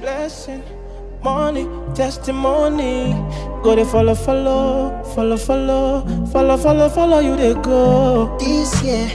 [0.00, 0.62] blessing,
[1.22, 3.12] money, testimony.
[3.62, 8.36] Go they follow, follow, follow, follow, follow, follow, follow you they go.
[8.38, 9.08] This year,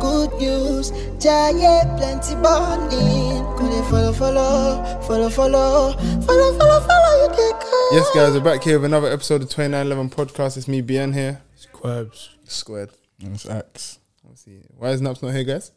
[0.00, 3.42] good news, giant plenty balling.
[3.56, 7.88] Go they follow, follow, follow, follow, follow, follow, follow you they go.
[7.92, 10.56] Yes, guys, we're back here with another episode of 2911 podcast.
[10.56, 11.42] It's me, BN here.
[11.72, 12.30] Quabs.
[12.44, 12.90] Squared.
[13.20, 13.98] It's X.
[14.24, 14.60] Let's see.
[14.76, 15.72] Why is Naps not here, guys?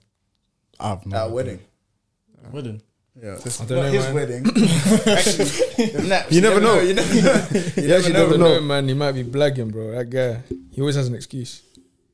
[0.79, 1.59] I've no At a wedding.
[2.51, 2.81] Wedding.
[3.21, 3.37] Yeah.
[3.43, 4.13] Just- I don't Not know, his man.
[4.15, 4.45] wedding.
[5.07, 6.79] Actually, Naps, You never know.
[6.79, 7.47] You never know.
[7.51, 8.19] You You never actually know.
[8.19, 8.53] never I don't know.
[8.55, 8.87] know, man.
[8.87, 9.91] He might be blagging, bro.
[9.91, 10.41] That guy.
[10.71, 11.61] He always has an excuse.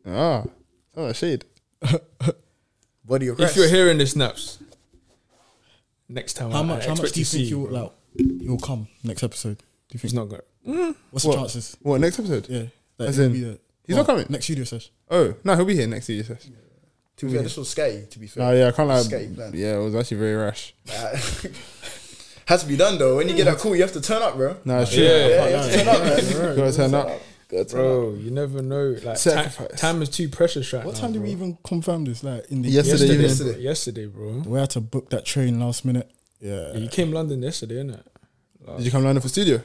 [0.06, 0.44] Ah,
[0.96, 1.46] oh, shade.
[3.06, 3.58] Body of If Christ.
[3.58, 4.58] you're hearing the snaps,
[6.10, 6.86] next time How I- I much?
[6.86, 7.92] How much do you think see you'll like?
[8.18, 9.58] You'll come next episode.
[9.58, 9.64] Do
[9.94, 10.32] you think He's think?
[10.32, 10.96] not going.
[11.12, 11.34] What's What?
[11.34, 11.78] the chances?
[11.82, 12.48] What, next episode?
[12.50, 12.64] Yeah.
[12.98, 13.58] That As in, be there.
[13.86, 14.26] he's not coming?
[14.30, 14.92] next studio session.
[15.12, 16.54] Oh, no, he'll be here next studio session.
[16.56, 16.65] said.
[17.18, 18.44] To be fair, this was scary, to be fair.
[18.48, 19.02] Oh, yeah, I can't lie.
[19.02, 19.52] Skate plan.
[19.54, 20.74] Yeah, it was actually very rash.
[22.48, 23.16] Has to be done, though.
[23.18, 24.56] When you get that call, you have to turn up, bro.
[24.66, 25.04] No, it's true.
[25.04, 25.28] Yeah.
[25.28, 26.26] Yeah, you have to turn up, man.
[26.26, 27.08] You gotta turn up.
[27.50, 27.86] Gotta turn up.
[27.86, 28.90] Bro, you never know.
[28.90, 29.80] Like time, Sacrifice.
[29.80, 31.02] time is too precious right What now.
[31.02, 31.38] time did we bro.
[31.48, 32.24] even confirm this?
[32.24, 33.22] Like in the Yesterday evening.
[33.22, 34.44] Yesterday, yesterday, bro.
[34.46, 36.12] We had to book that train last minute.
[36.40, 36.74] Yeah.
[36.74, 38.04] You came London yesterday, innit?
[38.78, 39.62] Did you come London for studio?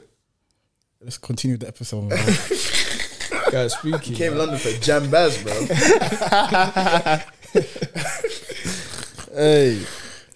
[1.02, 2.08] Let's continue the episode.
[2.08, 2.18] man.
[3.50, 4.14] Guys, spooky.
[4.14, 4.38] Came man.
[4.38, 5.52] London for Jam Baz, bro.
[9.32, 9.80] Hey.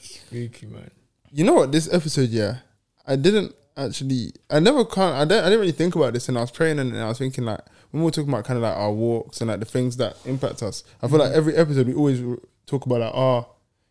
[0.00, 0.90] Spooky, man.
[1.32, 1.72] You know what?
[1.72, 2.58] This episode, yeah,
[3.06, 4.32] I didn't actually.
[4.48, 5.16] I never can't.
[5.16, 5.44] I didn't.
[5.44, 7.60] I didn't really think about this, and I was praying, and I was thinking like
[7.90, 10.16] when we were talking about kind of like our walks and like the things that
[10.24, 10.84] impact us.
[11.02, 11.38] I feel like mm-hmm.
[11.38, 12.20] every episode we always
[12.66, 13.48] talk about like, oh,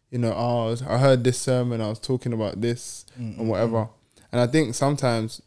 [0.09, 3.35] you know, oh, I was- I heard this sermon, I was talking about this and
[3.35, 3.47] mm-hmm.
[3.47, 3.89] whatever.
[4.31, 5.41] And I think sometimes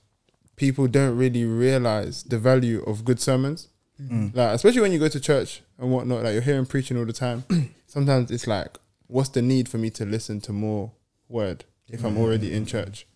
[0.56, 3.68] people don't really realize the value of good sermons.
[4.00, 4.34] Mm.
[4.36, 7.12] Like especially when you go to church and whatnot, like you're hearing preaching all the
[7.12, 7.44] time.
[7.86, 10.92] sometimes it's like, what's the need for me to listen to more
[11.28, 13.06] word if I'm already in church,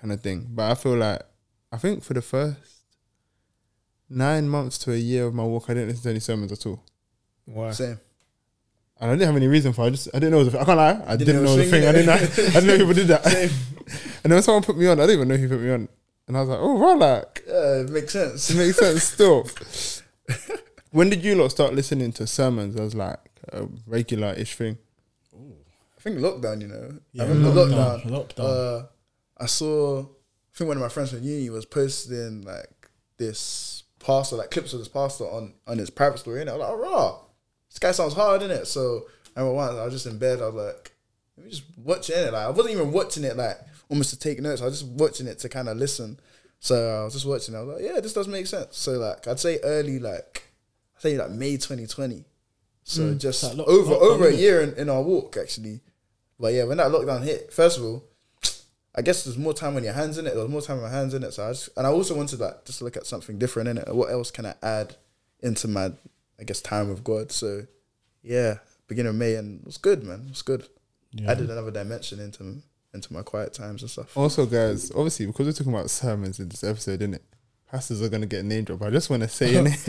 [0.00, 0.46] kind of thing.
[0.50, 1.22] But I feel like
[1.70, 2.58] I think for the first
[4.08, 6.66] nine months to a year of my walk, I didn't listen to any sermons at
[6.66, 6.82] all,
[7.44, 7.70] Why?
[7.72, 7.98] Same.
[9.00, 9.82] and I didn't have any reason for.
[9.82, 9.86] it.
[9.86, 10.40] I just I didn't know.
[10.40, 11.02] It was a, I can't lie.
[11.06, 11.70] I didn't, know know the thing.
[11.82, 12.06] thing, I didn't.
[12.06, 12.12] Know.
[12.14, 12.18] I
[12.60, 13.24] didn't know people did that.
[13.24, 13.50] Same.
[14.24, 15.88] and then someone put me on, I didn't even know who put me on,
[16.26, 18.50] and I was like, oh, bro, like Yeah, it makes sense.
[18.50, 19.46] it makes sense still.
[20.90, 23.18] when did you lot start listening to sermons as like
[23.52, 24.78] a regular ish thing?
[25.36, 25.52] Oh
[25.98, 26.98] I think lockdown, you know.
[27.12, 28.36] Yeah, I remember lockdown, lockdown.
[28.36, 28.82] lockdown.
[28.82, 28.86] Uh,
[29.38, 30.04] I saw, I
[30.54, 34.78] think one of my friends from uni was posting like this pastor, like clips of
[34.78, 37.18] this pastor on on his private story, and I was like, oh, raw.
[37.68, 38.50] This guy sounds hard, innit?
[38.50, 38.66] it?
[38.66, 39.06] So
[39.36, 40.92] I remember once I was just in bed, I was like,
[41.36, 42.32] let me just watching it.
[42.32, 43.58] Like I wasn't even watching it like
[43.88, 44.62] almost to take notes.
[44.62, 46.20] I was just watching it to kind of listen.
[46.64, 47.54] So I was just watching.
[47.54, 48.78] I was like, yeah, this does make sense.
[48.78, 50.44] So like I'd say early, like
[50.96, 52.24] I'd say like May 2020.
[52.84, 53.20] So mm.
[53.20, 55.80] just like lock- over lockdown, over a year in, in our walk actually.
[56.40, 58.04] But yeah, when that lockdown hit, first of all,
[58.94, 60.30] I guess there's more time on your hands in it.
[60.30, 61.32] There was more time on my hands in it.
[61.32, 63.76] So I just, and I also wanted like just to look at something different in
[63.76, 63.94] it.
[63.94, 64.96] What else can I add
[65.40, 65.92] into my,
[66.40, 67.30] I guess, time with God?
[67.30, 67.66] So
[68.22, 68.54] yeah,
[68.88, 70.22] beginning of May, and it was good, man.
[70.24, 70.66] It was good.
[71.12, 71.30] Yeah.
[71.30, 72.62] Added another dimension into
[72.94, 74.16] into my quiet times and stuff.
[74.16, 77.22] Also, guys, obviously because we're talking about sermons in this episode, isn't it?
[77.70, 78.82] Pastors are gonna get name drop.
[78.82, 79.88] I just want to say, innit,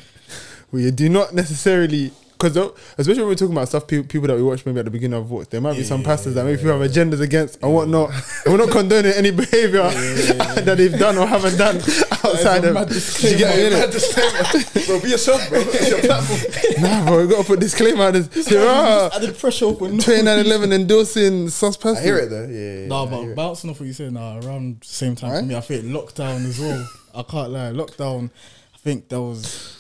[0.72, 2.12] we do not necessarily
[2.54, 4.92] because especially when we're talking about stuff people, people that we watch maybe at the
[4.92, 7.74] beginning of walks, there might be some pastors that maybe people have agendas against and
[7.74, 8.12] whatnot.
[8.46, 11.76] And we're not condoning any behavior that they've done or haven't done
[12.24, 12.74] outside of.
[12.74, 13.80] mad Do you get me, innit?
[13.80, 14.86] Mad disclaimer.
[14.88, 15.60] bro, be yourself, bro.
[15.62, 16.82] It's your platform.
[16.84, 18.14] Nah, bro, we gotta put disclaimer out.
[18.14, 19.92] This, there are I did pressure open.
[20.00, 22.48] 2911 endorsing sus I hear it though.
[22.48, 25.32] Yeah, yeah, Nah, I but bouncing off what you said, nah, around the same time
[25.32, 25.40] Right?
[25.42, 26.88] for me, I think lockdown as well.
[27.14, 28.30] I can't lie, lockdown.
[28.74, 29.75] I think there was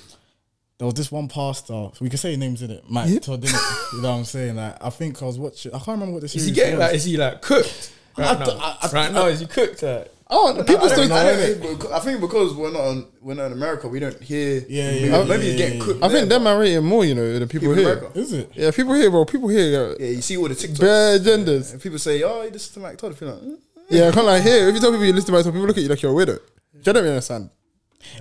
[0.77, 3.19] there was this one pastor, so we can say names in it, Mike Yeah.
[3.19, 3.93] Todd, innit?
[3.93, 4.55] You know what I'm saying?
[4.55, 5.71] Like, I think I was watching.
[5.73, 6.87] I can't remember what the Is he getting was.
[6.87, 6.95] like?
[6.95, 7.91] Is he like cooked?
[8.17, 9.83] Right I now, d- I- I- right now, is he cooked?
[9.83, 11.07] Like, Oh, people I still.
[11.07, 13.99] don't- I, think beca- I think because we're not on, we're not in America, we
[13.99, 14.65] don't hear.
[14.67, 16.03] Yeah, maybe, yeah, maybe yeah, it's getting cooked.
[16.03, 17.93] I think there, them are rating more, you know, than people, People here.
[17.99, 18.19] America.
[18.19, 18.51] Is it?
[18.55, 19.23] Yeah, people here, bro.
[19.25, 20.79] People here, but- Yeah, you see all the TikToks.
[20.79, 21.73] bare agendas.
[21.73, 23.57] And people say, "Oh, this is to Mike Todd." I feel mm, like, mm.
[23.89, 24.67] Yeah, I can't like here.
[24.67, 25.07] If you mm, tell people mm.
[25.07, 26.33] you listen to my song, people look at you like you're a widow.
[26.37, 26.41] Do
[26.77, 27.49] you don't really understand?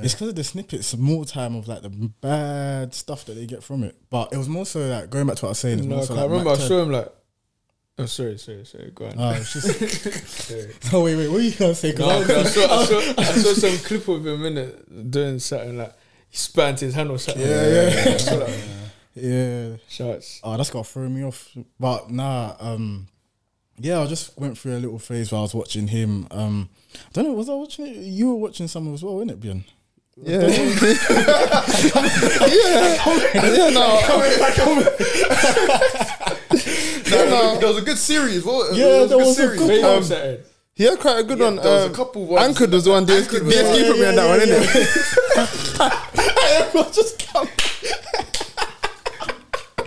[0.03, 3.63] It's because of the snippets, more time of like the bad stuff that they get
[3.63, 3.97] from it.
[4.11, 5.89] But it was more so like going back to what I was saying.
[5.89, 7.09] No, so I like remember I saw him like.
[7.97, 8.91] Oh, sorry, sorry, sorry.
[8.93, 9.15] Go on.
[9.17, 11.29] Oh, just, no, wait, wait.
[11.29, 11.93] What are you gonna say?
[11.97, 15.39] No, I- I, saw, I, saw, I saw some clip of him in it doing
[15.39, 15.95] something like
[16.29, 17.43] he spat into his hand or something.
[17.47, 18.17] Yeah, yeah.
[18.17, 18.59] Saw that.
[19.15, 19.77] yeah.
[19.89, 20.41] Shots.
[20.43, 21.57] Oh, that's got to throw me off.
[21.79, 23.07] But nah, um,
[23.79, 26.27] yeah, I just went through a little phase where I was watching him.
[26.31, 27.97] Um, I don't know, was I watching it?
[27.97, 29.65] You were watching some as well, innit, Bjorn?
[30.17, 30.43] Yeah.
[30.47, 30.53] yeah.
[33.35, 34.01] Yeah, no.
[37.11, 38.45] No, no, there was a good series.
[38.45, 38.75] What?
[38.75, 39.59] Yeah, there was a there good was a series.
[39.61, 40.39] good Maybe Um, I'm.
[40.75, 41.57] He had quite a good Yeah, one.
[41.57, 43.07] there was a um, couple ones- Anchored was the one.
[43.07, 44.65] DSQ, Anchored was- DSQ put me on that one, innit?
[46.95, 47.49] just come.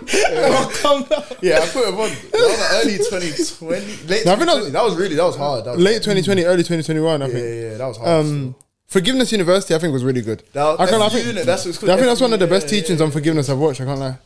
[0.82, 1.22] come down.
[1.42, 2.08] Yeah, I put him on.
[2.08, 4.08] That was like early 2020.
[4.08, 5.64] Late No, I think that was- that was really that was hard.
[5.64, 7.44] That was Late 2020, early 2021, I Yeah, think.
[7.44, 8.08] yeah, yeah, that was hard.
[8.08, 8.54] Um,
[8.86, 10.42] Forgiveness University, I think, was really good.
[10.54, 11.02] That, I can't.
[11.02, 11.44] I think, innit?
[11.44, 11.82] that's what it's.
[11.84, 13.82] I think that's one of the best yeah, teachings yeah, on forgiveness I've watched.
[13.82, 14.16] I can't lie.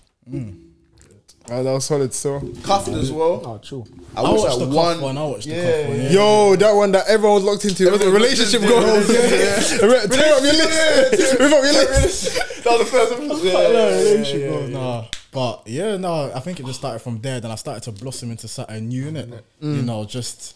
[1.50, 2.40] Oh, that was solid still.
[2.44, 2.62] yeah.
[2.62, 3.42] Cuffed as well.
[3.44, 3.84] Oh, true.
[4.16, 5.00] I I watched watched the that one.
[5.00, 5.18] one.
[5.18, 5.96] I watched the Yeah, cuff one.
[5.98, 6.02] yeah.
[6.04, 6.10] Yeah.
[6.12, 7.90] Yo, that one that everyone was locked into.
[7.90, 9.12] Was it relationship locked goals?
[9.12, 10.06] yeah, Yeah.
[10.06, 11.38] Tear up your list.
[11.40, 12.62] Rip up your list.
[12.62, 13.42] That was the first episode.
[13.42, 14.78] Yeah, Yeah, yeah, yeah, relationship yeah, goals, yeah.
[14.78, 15.04] nah.
[15.32, 17.40] But yeah, no, I think it just started from there.
[17.40, 19.40] Then I started to blossom into something new, innit?
[19.60, 19.84] You mm.
[19.84, 20.54] know, just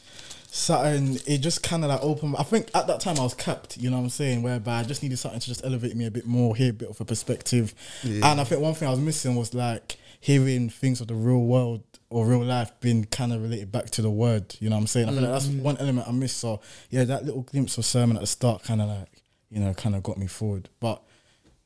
[0.54, 1.18] something.
[1.26, 2.36] It just kind of like opened.
[2.38, 3.78] I think at that time I was capped.
[3.78, 4.42] You know what I'm saying?
[4.42, 6.90] Whereby I just needed something to just elevate me a bit more, hear a bit
[6.90, 7.74] of a perspective.
[8.04, 11.40] And I think one thing I was missing was like hearing things of the real
[11.40, 14.54] world or real life being kind of related back to the word.
[14.60, 15.08] You know what I'm saying?
[15.08, 15.62] I feel like that's mm.
[15.62, 16.36] one element I missed.
[16.36, 19.08] So yeah, that little glimpse of sermon at the start kind of like
[19.50, 20.68] you know kind of got me forward.
[20.80, 21.02] But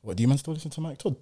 [0.01, 1.17] what do you man still listen to Mike Todd?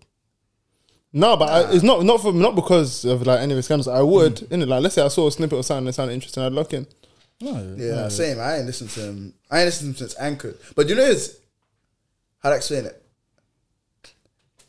[1.12, 3.88] No, but I, it's not not for not because of like any of his scandals.
[3.88, 4.68] I would, innit?
[4.68, 6.86] Like, let's say I saw a snippet of something that sounded interesting, I'd look in.
[7.42, 8.10] No, Yeah, no.
[8.10, 8.40] same.
[8.40, 9.34] I ain't listened to him.
[9.50, 10.58] I ain't listened to him since Anchored.
[10.76, 11.36] But you know, it's
[12.44, 13.02] how to explain it.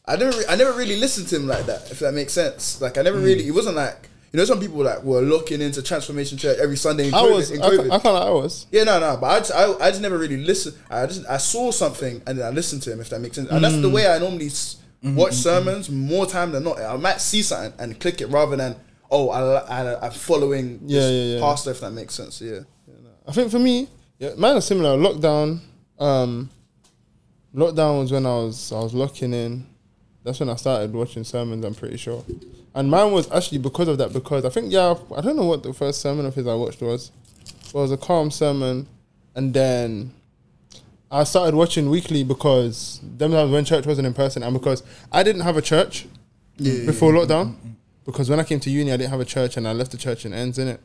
[0.06, 1.90] I never, re- I never really listened to him like that.
[1.90, 2.80] If that makes sense.
[2.80, 3.46] Like I never really.
[3.46, 7.08] It wasn't like you know, some people like were looking into Transformation Church every Sunday.
[7.08, 7.76] In I COVID, was, in I, COVID.
[7.76, 8.66] can't- I can't lie, I was.
[8.70, 10.76] Yeah, no, no, but I just, I, I just never really listened.
[10.88, 13.00] I just I saw something and then I listened to him.
[13.00, 13.92] If that makes sense, and that's the Mm.
[13.92, 16.78] way I normally s- watch sermons more time than not.
[16.80, 18.76] I might see something and click it rather than
[19.10, 21.40] oh I, I I'm following Yeah, this yeah, yeah.
[21.40, 21.70] pastor.
[21.70, 22.60] If that makes sense, yeah.
[23.26, 23.88] I think for me,
[24.18, 24.96] yeah, mine are similar.
[24.98, 25.60] Lockdown,
[25.98, 26.50] um,
[27.54, 29.66] lockdown was when I was I was locking in.
[30.22, 31.64] That's when I started watching sermons.
[31.64, 32.22] I'm pretty sure,
[32.74, 34.12] and mine was actually because of that.
[34.12, 36.82] Because I think yeah, I don't know what the first sermon of his I watched
[36.82, 37.10] was.
[37.72, 38.86] But it was a calm sermon,
[39.34, 40.12] and then
[41.10, 45.22] I started watching weekly because them times when church wasn't in person, and because I
[45.22, 46.06] didn't have a church
[46.56, 47.54] before lockdown.
[47.54, 47.74] Mm, mm.
[48.04, 49.98] Because when I came to uni, I didn't have a church, and I left the
[49.98, 50.80] church in ends in it.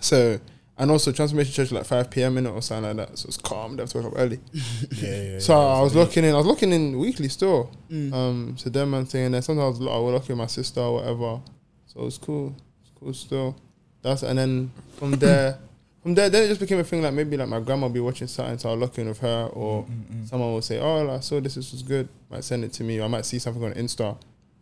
[0.00, 0.38] So
[0.76, 3.18] and also Transformation Church like five PM in it or something like that.
[3.18, 3.76] So it's calm.
[3.76, 4.40] They have to wake up early.
[4.90, 5.38] Yeah, yeah.
[5.38, 6.34] So I was looking in.
[6.34, 7.70] I was looking in weekly still.
[7.90, 8.12] Mm.
[8.12, 10.94] Um, so them man thing, and then sometimes I would look at my sister or
[10.94, 11.40] whatever.
[11.86, 12.56] So it was cool.
[12.82, 13.56] It's cool still.
[14.02, 15.58] That's and then from there,
[16.04, 17.00] from there, then it just became a thing.
[17.00, 19.48] Like maybe like my grandma would be watching something, so I'll look in with her,
[19.54, 20.28] or mm, mm, mm.
[20.28, 21.54] someone will say, "Oh, I saw this.
[21.54, 23.00] This was good." Might send it to me.
[23.00, 24.18] Or I might see something on Insta,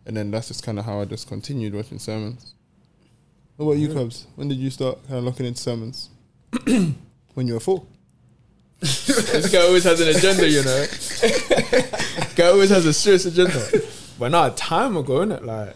[0.06, 2.54] and then that's just kind of how I just continued watching sermons.
[3.56, 4.28] What about you, Cubs?
[4.36, 6.10] When did you start kind of looking into sermons?
[6.64, 7.86] when you were four.
[8.78, 10.86] this guy always has an agenda, you know.
[12.36, 13.60] guy always has a serious agenda.
[14.16, 15.44] But not a time ago, innit?
[15.44, 15.74] Like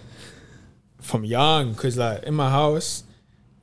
[1.00, 3.02] from young, cause like in my house,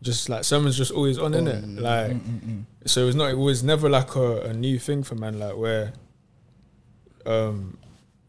[0.04, 1.64] just like sermons just always on, in it?
[1.64, 3.32] Mm, mm, like mm, so it was not.
[3.32, 5.40] It was never like a, a new thing for man.
[5.40, 5.94] Like where,
[7.26, 7.78] um,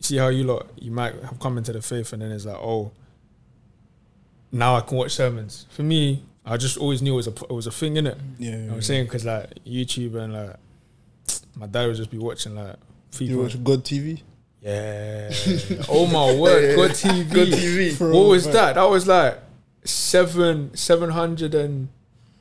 [0.01, 2.57] see how you lot you might have come into the faith and then it's like
[2.57, 2.93] oh.
[4.53, 5.67] Now I can watch sermons.
[5.71, 8.17] For me, I just always knew it was a it was a thing, innit?
[8.39, 9.05] Yeah, You know yeah, what I'm saying?
[9.07, 10.57] Because like YouTube and like
[11.57, 12.77] my dad would just be watching like
[13.19, 13.43] You FIFA.
[13.43, 14.23] watch God TV.
[14.61, 15.31] Yeah.
[15.89, 17.31] oh my word, God TV.
[17.31, 18.01] Good TV.
[18.13, 18.77] What was that?
[18.77, 19.39] That was like
[19.85, 21.89] seven seven hundred and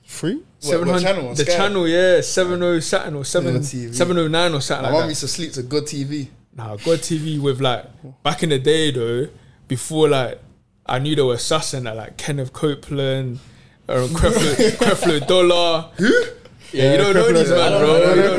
[0.06, 0.36] Free?
[0.36, 1.16] What- seven what hundred.
[1.16, 1.34] channel?
[1.36, 1.56] The Sky?
[1.56, 3.96] channel, yeah, seven oh something or seven Yeah, TV.
[3.96, 5.10] seven oh nine or something My like mom that.
[5.10, 6.27] used to sleep to good TV.
[6.56, 7.86] Nah, God TV with like
[8.24, 9.27] back in the day though,
[9.67, 10.39] before like
[10.86, 13.39] I knew there were sussing at like Kenneth Copeland,
[13.88, 15.89] or Creflo, Creflo Dollar.
[16.72, 17.70] Yeah, you don't know Creflo these Dollar.
[17.70, 17.96] man, bro.
[17.96, 18.38] I You know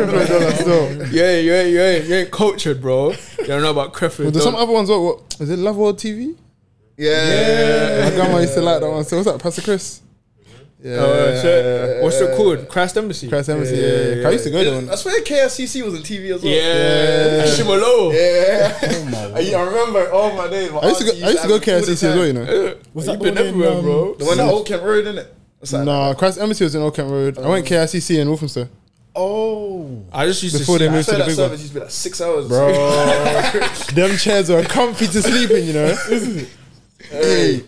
[0.65, 3.13] don't know- Yeah, you ain't, you ain't, you ain't cultured, bro.
[3.39, 4.89] You don't know about Creflo Well, there's some other ones.
[4.89, 5.59] What, what is it?
[5.59, 6.37] Love World TV.
[6.97, 8.09] Yeah.
[8.09, 9.05] My grandma used to like that one.
[9.05, 10.01] So what's that, Pastor Chris?
[10.83, 10.97] Yeah.
[10.97, 12.03] Uh, shit.
[12.03, 12.69] What's it called?
[12.69, 13.29] Christ Embassy.
[13.29, 13.75] Christ Embassy.
[13.77, 14.29] Yeah, yeah, yeah.
[14.29, 14.93] I used to go there.
[14.93, 16.53] I swear KICC was on TV as well.
[16.53, 18.13] Yeah, Shimolo.
[18.13, 19.01] Yeah.
[19.25, 20.71] Oh I, I remember all my days.
[20.71, 21.27] my I used to go.
[21.27, 22.27] I used to go have it KICC as well.
[22.27, 22.77] You know.
[22.93, 24.15] Was that been the in, everywhere, um, bro.
[24.15, 25.27] The one at Old Kent Road, innit?
[25.59, 25.85] What's that?
[25.85, 27.39] No, Christ Embassy was in Old Kent Road.
[27.39, 28.69] I went KICC in Walthamstow.
[29.17, 31.51] Oh, I just used Before to they see I moved to the that big one.
[31.53, 32.47] used to be like six hours.
[32.49, 32.73] Bro,
[33.95, 35.65] them chairs were comfy to sleep in.
[35.67, 35.97] You know.
[37.11, 37.65] Hey.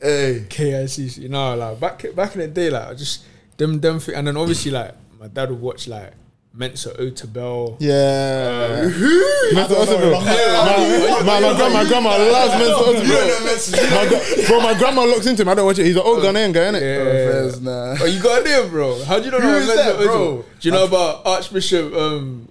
[0.00, 0.46] Hey.
[0.48, 1.18] KICC.
[1.18, 3.24] You know, like back back in the day, like I just
[3.56, 6.12] them them thi- and then obviously like my dad would watch like
[6.54, 7.76] Mensa Otabil.
[7.78, 8.82] Yeah.
[9.54, 10.12] Mensa Otabil.
[10.12, 13.90] My, my, my, grandma, my grandma loves Mensa Otabil.
[13.90, 15.48] My Bro, my grandma looks into him.
[15.48, 15.86] I don't watch it.
[15.86, 16.76] He's an old Ghanaian guy, innit?
[16.78, 17.96] Affairs, nah.
[18.00, 19.04] Oh, you got idea, bro?
[19.04, 20.44] How do you know Who about is Mensa that, bro?
[20.58, 22.47] Do you know about Archbishop um,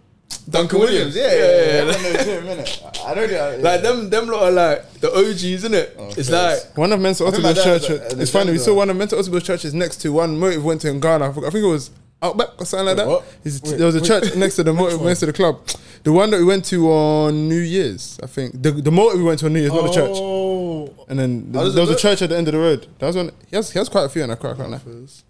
[0.50, 1.16] Duncan Williams?
[1.16, 1.76] Yeah, yeah, yeah.
[1.76, 1.82] yeah.
[1.82, 3.06] I know him, innit?
[3.06, 3.62] I know that.
[3.62, 5.96] Like them, them lot are like the OGs, isn't it?
[6.18, 8.02] it's like One of Mensa I think my Otabil's dad was church.
[8.02, 8.52] at- at It's funny.
[8.52, 11.30] We saw one of Mensa Otabil's churches next to one motive went to in Ghana.
[11.30, 13.08] I think it was Outback or something like that.
[13.08, 14.08] Wait, there was a wait.
[14.08, 15.60] church next to the motive, next to the club.
[16.04, 18.60] The one that we went to on New Year's, I think.
[18.60, 20.12] The the motive we went to on New Year's, not the church.
[20.16, 22.60] Oh, And then How there does there was a church at the end of the
[22.60, 22.88] road.
[22.98, 23.32] That was one.
[23.48, 25.24] He has, he has quite a few, and I can't, I can't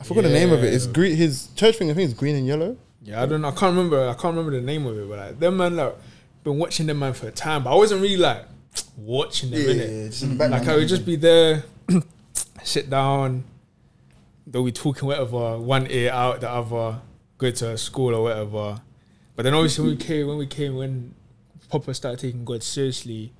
[0.00, 0.72] I forgot the name of it.
[0.72, 1.16] It's green.
[1.16, 2.76] His church thing, I think, is green and yellow.
[3.02, 3.40] Yeah, I don't.
[3.40, 3.48] know.
[3.48, 4.08] I can't remember.
[4.08, 5.08] I can't remember the name of it.
[5.08, 5.94] But like them man, like
[6.44, 7.64] been watching them man for a time.
[7.64, 8.44] But I wasn't really like
[8.96, 10.22] watching them Yeah, in yeah, it.
[10.22, 10.64] in the background.
[10.66, 11.64] Like I would just be there,
[12.62, 13.44] sit down.
[14.46, 17.00] They'll be talking whatever, one ear out the other,
[17.36, 18.80] go to school or whatever.
[19.36, 21.14] But then obviously when we came, when we came, when
[21.68, 23.32] Papa started taking God seriously,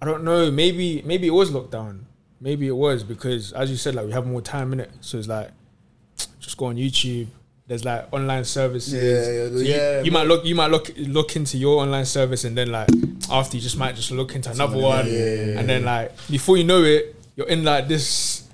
[0.00, 0.50] I don't know.
[0.50, 2.02] Maybe maybe it was lockdown.
[2.40, 4.90] Maybe it was because as you said, like we have more time in it.
[5.00, 5.50] So it's like
[6.40, 7.26] just go on YouTube.
[7.68, 8.94] There's like online services.
[8.94, 10.02] Yeah, yeah, So you, yeah.
[10.02, 12.88] you might look you might look look into your online service and then like
[13.30, 15.06] after you just might just look into another one.
[15.06, 18.48] and then like before you know it, you're in like this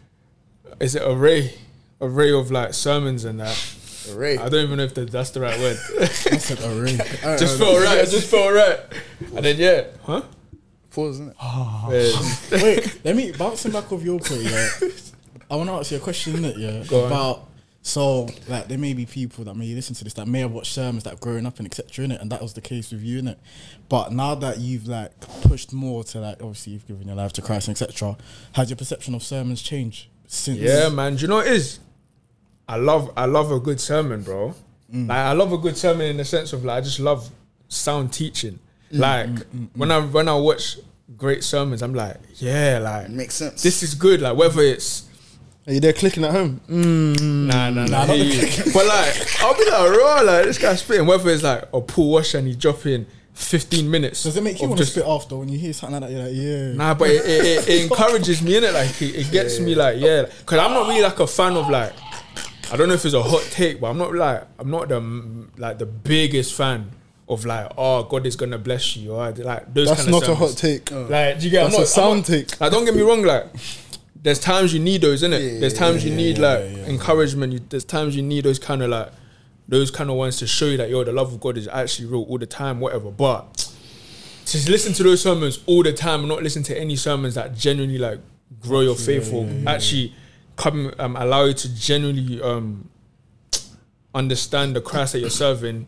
[0.80, 1.54] is it array
[2.00, 3.56] array of like sermons and that.
[4.14, 4.36] Ray.
[4.36, 5.78] I don't even know if that, that's the right word.
[6.00, 6.98] I said array.
[6.98, 7.78] Alright, just alright.
[7.78, 7.98] felt right.
[8.00, 8.80] I just felt right.
[9.36, 10.22] And then yeah, huh?
[10.90, 11.36] Pause, isn't it?
[12.52, 12.62] Yeah.
[12.62, 14.42] Wait, let me bouncing back off your point.
[14.42, 14.68] Yeah,
[15.50, 17.46] I want to ask you a question, innit, Yeah, Go on.
[17.84, 20.52] About so like there may be people that may listen to this that may have
[20.52, 22.04] watched sermons that growing up and etc.
[22.04, 23.38] In it, and that was the case with you, in it.
[23.88, 25.12] But now that you've like
[25.42, 28.16] pushed more to like obviously you've given your life to Christ and etc.
[28.52, 30.58] Has your perception of sermons changed since?
[30.58, 31.16] Yeah, man.
[31.16, 31.78] Do you know what it is?
[32.66, 34.54] I love I love a good sermon, bro.
[34.92, 35.08] Mm.
[35.08, 37.30] Like I love a good sermon in the sense of like I just love
[37.68, 38.58] sound teaching.
[38.92, 40.78] Mm, like mm, when I when I watch
[41.16, 43.62] great sermons, I'm like, yeah, like Makes sense.
[43.62, 44.22] this is good.
[44.22, 45.08] Like whether it's
[45.66, 46.60] Are you there clicking at home?
[46.68, 47.46] Mm.
[47.46, 51.06] nah nah nah, I but like I'll be like raw, like this guy's spitting.
[51.06, 54.22] Whether it's like a pool washer and he's dropping 15 minutes.
[54.24, 56.16] Does it make you want to just- spit after when you hear something like that?
[56.16, 56.72] You're like, yeah.
[56.74, 58.74] Nah, but it, it, it, it encourages me in it.
[58.74, 61.70] Like it, it gets me like yeah, because I'm not really like a fan of
[61.70, 61.92] like
[62.70, 65.00] I don't know if it's a hot take, but I'm not like I'm not the
[65.00, 66.90] mm, like the biggest fan
[67.26, 69.88] of like oh God is gonna bless you or like those.
[69.88, 70.90] That's kind of not a hot take.
[70.90, 71.64] Like do you get?
[71.64, 72.60] That's I'm not, a sound I'm not- take.
[72.60, 73.46] Like don't get me wrong, like.
[74.24, 75.54] There's times you need those, innit?
[75.54, 77.52] Yeah, there's times you yeah, need yeah, like encouragement.
[77.52, 79.12] You, there's times you need those kind of like
[79.68, 82.08] those kind of ones to show you that yo, the love of God is actually
[82.08, 83.10] real all the time, whatever.
[83.10, 83.70] But
[84.46, 87.54] to listen to those sermons all the time and not listen to any sermons that
[87.54, 88.18] genuinely like
[88.60, 90.14] grow your faith or actually
[90.56, 92.88] come um, allow you to genuinely um,
[94.14, 95.86] understand the Christ that you're serving.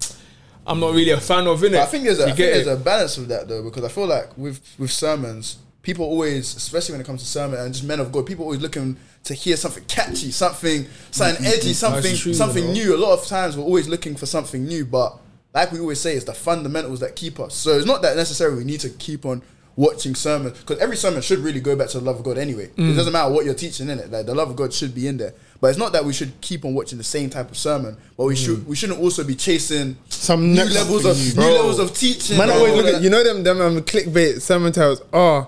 [0.67, 1.75] I'm not really a fan of it.
[1.75, 2.73] I think there's a, I think there's it.
[2.73, 6.95] a balance with that though, because I feel like with with sermons, people always, especially
[6.95, 9.57] when it comes to sermon and just men of God, people always looking to hear
[9.57, 12.97] something catchy, something something edgy, something true, something new.
[12.97, 15.17] A lot of times we're always looking for something new, but
[15.55, 17.55] like we always say, it's the fundamentals that keep us.
[17.55, 19.43] So it's not that necessarily we need to keep on
[19.77, 22.67] watching sermons because every sermon should really go back to the love of God anyway.
[22.67, 22.91] Mm.
[22.91, 25.07] It doesn't matter what you're teaching in it; like the love of God should be
[25.07, 25.35] in there.
[25.61, 28.25] But it's not that we should keep on watching the same type of sermon, but
[28.25, 32.37] we should we shouldn't also be chasing Some new levels of new levels of teaching.
[32.37, 32.57] Man, bro.
[32.57, 35.01] always look at you know them them um, clickbait sermon titles.
[35.13, 35.47] Oh,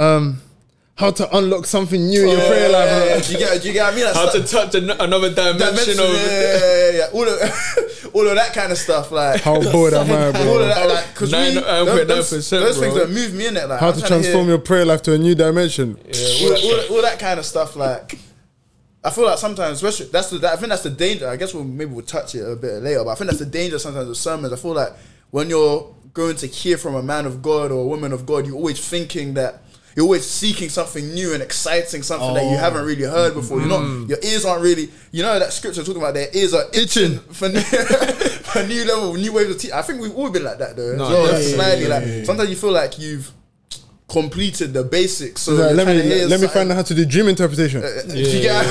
[0.00, 0.40] um,
[0.96, 3.26] how to unlock something new in your prayer Yeah, life.
[3.26, 3.62] do you get?
[3.62, 4.04] Do you get what I mean?
[4.06, 7.06] Like, How to touch an- another dimension, dimension, of yeah, yeah, yeah, yeah.
[7.12, 9.10] All of all of that kind of stuff.
[9.10, 10.58] Like How bored am I, all of bro?
[10.66, 13.06] that, like because Nine- we nine those, point 9%, those things bro.
[13.06, 13.66] that move me in it.
[13.68, 15.96] Like How I'm to trying transform hear your prayer life to a new dimension.
[15.96, 17.76] all, all, all that kind of stuff.
[17.76, 18.18] Like
[19.02, 21.26] I feel like sometimes, especially that's the, that, I think that's the danger.
[21.28, 23.46] I guess we'll maybe we'll touch it a bit later, but I think that's the
[23.46, 24.52] danger sometimes with sermons.
[24.52, 24.92] I feel like
[25.30, 28.46] when you're going to hear from a man of God or a woman of God,
[28.46, 29.62] you're always thinking that.
[29.96, 32.58] You're always seeking something new and exciting, something that you Oh.
[32.58, 33.40] haven't really heard mm-hmm.
[33.40, 33.58] before.
[33.58, 34.08] You're not, mm.
[34.08, 37.48] your ears aren't really, you know, that scripture talking about their ears are itching for
[37.48, 39.76] new, for new level, new ways of teaching.
[39.76, 40.96] I think we've all been like that though.
[40.96, 43.32] No, well, yeah, like, yeah, slightly, yeah, like sometimes you feel like you've
[44.10, 45.42] completed the basics.
[45.42, 47.82] So Like, let me to hear let me find out how to do dream interpretation.
[47.82, 48.66] uh, do you get?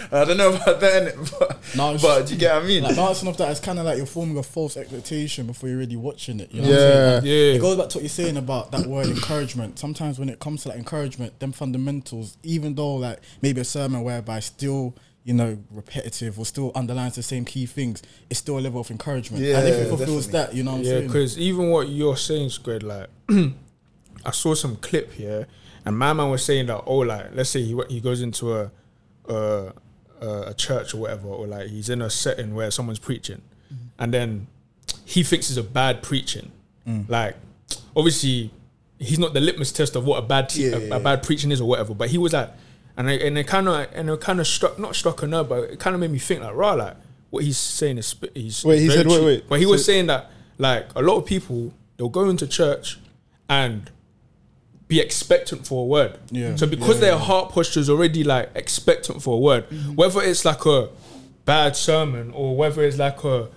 [0.12, 1.38] I don't know about that, innit?
[1.38, 2.82] but, No, but do you get what I mean?
[2.82, 5.78] Like bouncing off that, it's kind of like you're forming a false expectation before you're
[5.78, 6.52] really watching it.
[6.52, 6.98] You know what I'm saying?
[7.08, 7.14] Yeah.
[7.14, 7.56] Like, Yeah.
[7.56, 9.78] It goes back to what you're saying about that word encouragement.
[9.78, 14.02] Sometimes when it comes to like encouragement, them fundamentals, even though like maybe a sermon
[14.02, 18.60] whereby still you know repetitive or still underlines the same key things, it's still a
[18.60, 19.42] level of encouragement.
[19.42, 20.52] Yeah, and if Yeah, it fulfills definitely.
[20.52, 21.06] that, you know what I'm Yeah, saying?
[21.06, 23.08] because even what you're saying, Squid, like
[24.24, 25.46] I saw some clip here,
[25.84, 28.70] and my man was saying that oh, like let's say he he goes into a
[29.28, 29.72] a,
[30.20, 33.86] a a church or whatever, or like he's in a setting where someone's preaching, mm-hmm.
[33.98, 34.46] and then
[35.04, 36.50] he thinks it's a bad preaching.
[36.86, 37.08] Mm.
[37.08, 37.36] Like
[37.96, 38.50] obviously,
[38.98, 41.22] he's not the litmus test of what a bad te- Yeah, a, yeah, a bad
[41.22, 41.94] preaching is or whatever.
[41.94, 42.50] But he was like,
[42.96, 45.48] and I, and it kind of and it kind of struck not struck a nerve,
[45.48, 46.96] but it kind of made me think like, rah, like
[47.30, 49.48] what he's saying is sp- he's Wait, he said- wait, wait.
[49.48, 52.98] But he was saying that like a lot of people they'll go into church
[53.48, 53.90] and
[54.88, 56.18] be expectant for a word.
[56.30, 56.56] Yeah.
[56.56, 59.94] So because their heart posture is already like expectant for a word, Mm-hmm.
[59.94, 60.88] whether it's like a
[61.44, 63.48] bad sermon or whether it's like a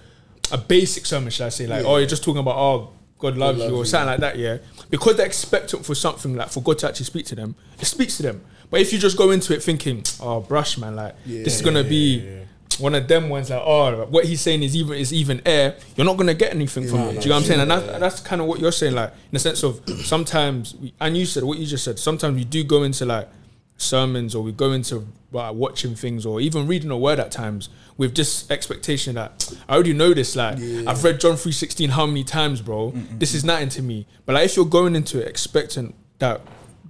[0.52, 1.68] a basic sermon, should I say?
[1.68, 1.90] Like, Yeah.
[1.90, 3.86] oh, you're just talking about oh God loves loves you or you.
[3.86, 4.38] something like that.
[4.38, 4.58] Yeah,
[4.90, 7.56] because they're expectant for something like for God to actually speak to them.
[7.80, 8.42] It speaks to them.
[8.70, 11.84] But if you just go into it thinking, oh, brush, man, like this is gonna
[11.84, 12.46] be
[12.80, 15.76] one of them ones like, oh, what he's saying is even is even air.
[15.96, 17.14] You're not gonna get anything from it.
[17.16, 17.60] Do you know what I'm saying?
[17.62, 20.94] And that, that's kind of what you're saying, like in the sense of sometimes, we,
[21.00, 21.98] and you said what you just said.
[22.00, 23.30] Sometimes we do go into like
[23.78, 27.70] sermons or we go into uh, watching things or even reading a word at times
[27.96, 30.36] with this expectation that I already know this.
[30.36, 30.58] Like
[30.88, 32.94] I've read John three sixteen how many times, bro?
[33.20, 34.08] This is nothing to me.
[34.26, 36.42] But like if you're going into it expecting that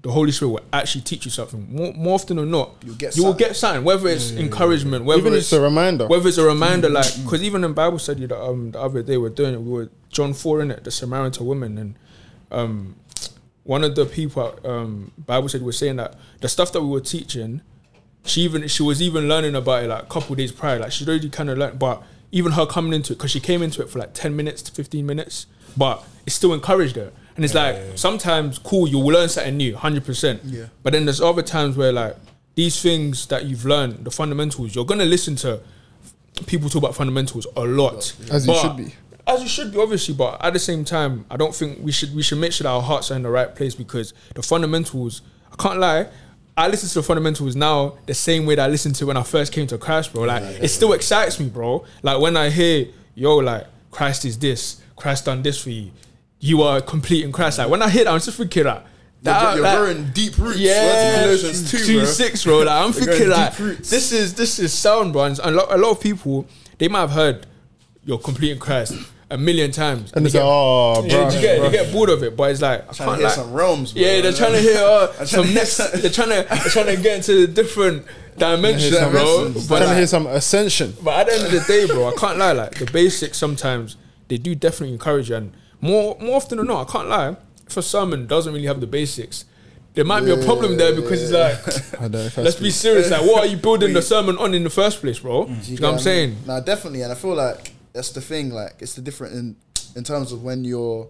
[0.02, 3.16] the Holy Spirit will actually teach you something more, more often than not, You'll get
[3.18, 3.48] you will something.
[3.48, 3.84] get something.
[3.84, 6.08] Whether it's encouragement, whether Even it's it's a reminder.
[6.08, 9.18] whether it's a reminder, like because even in Bible study that um the other day
[9.18, 11.96] we're doing it, we were John four in it, the Samaritan woman, and
[12.52, 12.96] um
[13.64, 17.02] one of the people um Bible said was saying that the stuff that we were
[17.02, 17.62] teaching,
[18.26, 21.08] she even she was even learning about it like a couple days prior, like she'd
[21.10, 23.90] already kind of learned, but even her coming into it because she came into it
[23.90, 27.12] for like ten minutes to fifteen minutes, but it still encouraged her.
[27.38, 30.42] And it's like sometimes cool, you will learn something new, hundred percent.
[30.44, 30.66] Yeah.
[30.84, 32.16] But then there's other times where like
[32.56, 35.62] these things that you've learned, the fundamentals, you're gonna listen to
[36.48, 38.16] people talk about fundamentals a lot.
[38.32, 38.96] As you should be.
[39.28, 42.16] As you should be, obviously, but at the same time, I don't think we should
[42.16, 45.22] we should make sure that our hearts are in the right place because the fundamentals,
[45.52, 46.08] I can't lie,
[46.58, 49.22] I listen to the fundamentals now the same way that I listened to when I
[49.22, 50.24] first came to Christ, bro.
[50.24, 51.86] Like it still excites me, bro.
[52.02, 55.92] Like when I hear, yo, like Christ is this, Christ done this for you,
[56.40, 57.58] you are complete in Christ.
[57.58, 58.84] Like when I hear that, I'm just thinking like
[59.24, 60.60] You're, that- you're like- growing deep roots.
[60.60, 62.06] yeah, Word two, 2, bro.
[62.06, 62.60] six, bro.
[62.60, 65.24] Like I'm thinking going like this is this is sound, bro.
[65.26, 66.46] And a lot, a lot of people
[66.78, 67.46] they might have heard
[68.06, 68.94] you're complete in Christ
[69.30, 71.30] a million times, And they it's like, get, oh, yeah, bro.
[71.32, 72.38] they, get, they get bored of it.
[72.38, 74.02] But it's like I Trying can't to hit like, some realms, bro.
[74.02, 75.78] yeah, they're trying to hear uh, some next.
[76.02, 78.06] They're trying to they're trying to get into the different
[78.38, 79.38] dimensions, Hear some bro.
[79.40, 79.68] dimensions.
[79.68, 80.96] But Trying to hear some ascension.
[81.04, 82.54] but at the end of the day, bro, I can't lie.
[82.54, 83.98] Like the basics, sometimes
[84.30, 87.36] they do definitely encourage you, and more more often than not, I can't lie.
[87.66, 89.46] If a sermon doesn't really have the basics,
[89.94, 93.10] there might be a problem there because it's like, I know let's be serious.
[93.10, 95.46] Like, what are you building the sermon on in the first place, bro?
[95.46, 95.66] Mm.
[95.66, 96.38] Do you know what I'm saying?
[96.46, 98.52] No, definitely, and I feel like that's the thing.
[98.52, 99.56] Like, it's the different in
[99.96, 101.10] in terms of when you're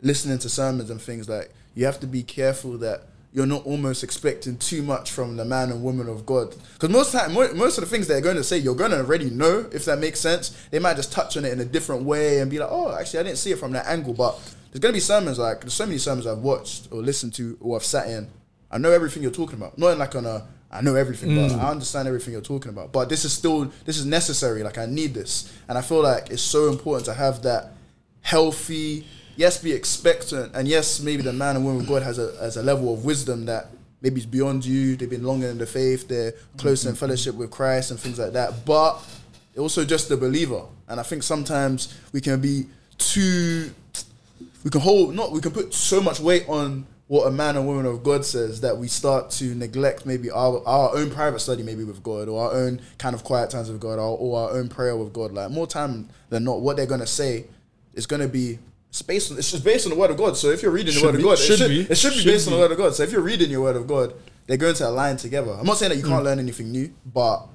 [0.00, 1.28] listening to sermons and things.
[1.28, 5.44] Like, you have to be careful that you're not almost expecting too much from the
[5.44, 6.54] man and woman of God.
[6.74, 9.30] Because most time, most of the things they're going to say, you're going to already
[9.30, 9.68] know.
[9.72, 12.50] If that makes sense, they might just touch on it in a different way and
[12.50, 14.36] be like, "Oh, actually, I didn't see it from that angle." But
[14.70, 17.56] there's going to be sermons like there's so many sermons I've watched or listened to
[17.60, 18.28] or I've sat in.
[18.70, 19.78] I know everything you're talking about.
[19.78, 21.58] Not in like on a I know everything, but mm.
[21.58, 22.92] I understand everything you're talking about.
[22.92, 24.62] But this is still this is necessary.
[24.62, 27.72] Like I need this, and I feel like it's so important to have that
[28.22, 29.06] healthy.
[29.40, 32.58] Yes, be expectant, and yes, maybe the man and woman of God has a has
[32.58, 33.68] a level of wisdom that
[34.02, 34.96] maybe is beyond you.
[34.96, 36.08] They've been longer in the faith.
[36.08, 37.00] They're closer in mm-hmm.
[37.00, 38.66] fellowship with Christ and things like that.
[38.66, 39.02] But
[39.56, 42.66] also just the believer, and I think sometimes we can be
[42.98, 43.70] too
[44.62, 47.66] we can hold not we can put so much weight on what a man and
[47.66, 51.62] woman of God says that we start to neglect maybe our our own private study
[51.62, 54.50] maybe with God or our own kind of quiet times with God or, or our
[54.58, 55.32] own prayer with God.
[55.32, 57.46] Like more time than not, what they're gonna say
[57.94, 58.58] is gonna be
[58.90, 60.36] it's based on it's just based on the word of God.
[60.36, 61.18] So if you're reading the word be.
[61.18, 61.80] of God, Should it should be.
[61.80, 62.94] it should be Should based on the word of God.
[62.94, 64.14] So if you're reading your word of God,
[64.46, 65.52] they're going to align together.
[65.52, 66.24] I'm not saying that you can't mm.
[66.24, 67.46] learn anything new, but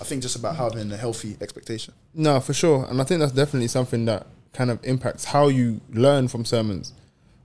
[0.00, 1.94] I think just about having a healthy expectation.
[2.14, 2.86] No, for sure.
[2.88, 6.94] And I think that's definitely something that kind of impacts how you learn from sermons.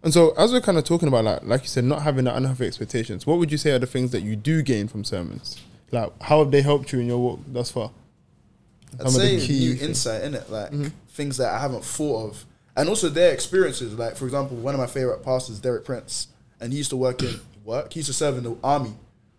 [0.01, 2.35] And so, as we're kind of talking about, like, like you said, not having that
[2.35, 5.59] unhealthy expectations, what would you say are the things that you do gain from sermons?
[5.91, 7.91] Like, how have they helped you in your walk thus far?
[8.93, 9.81] I'd Some the say new things.
[9.81, 10.87] insight in it, like mm-hmm.
[11.09, 12.45] things that I haven't thought of,
[12.75, 13.93] and also their experiences.
[13.93, 16.27] Like for example, one of my favorite pastors, Derek Prince,
[16.59, 17.93] and he used to work in work.
[17.93, 18.93] He used to serve in the army,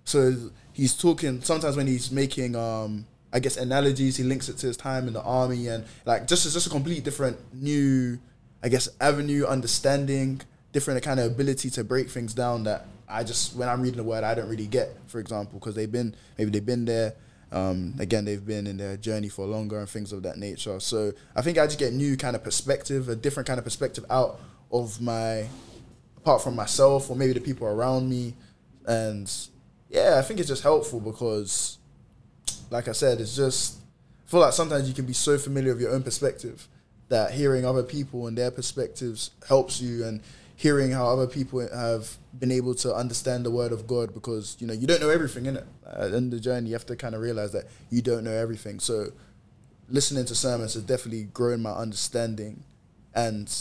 [0.05, 4.17] so he's talking sometimes when he's making, um, I guess analogies.
[4.17, 6.71] He links it to his time in the army, and like just it's just a
[6.71, 8.19] complete different new,
[8.63, 10.41] I guess avenue, understanding,
[10.73, 14.05] different kind of ability to break things down that I just when I'm reading the
[14.05, 14.97] word I don't really get.
[15.07, 17.15] For example, because they've been maybe they've been there.
[17.53, 20.81] Um, again, they've been in their journey for longer and things of that nature.
[20.81, 24.05] So I think I just get new kind of perspective, a different kind of perspective
[24.11, 24.41] out
[24.73, 25.49] of my,
[26.17, 28.35] apart from myself or maybe the people around me,
[28.87, 29.33] and
[29.89, 31.79] yeah, I think it's just helpful because,
[32.71, 33.79] like I said, it's just
[34.27, 36.69] I feel like sometimes you can be so familiar with your own perspective
[37.09, 40.21] that hearing other people and their perspectives helps you and
[40.57, 44.67] hearing how other people have been able to understand the word of God because you
[44.67, 45.67] know you don't know everything in it.
[45.87, 48.81] At the the journey, you have to kind of realize that you don't know everything.
[48.81, 49.13] So
[49.89, 52.65] listening to sermons has definitely grown my understanding
[53.15, 53.53] and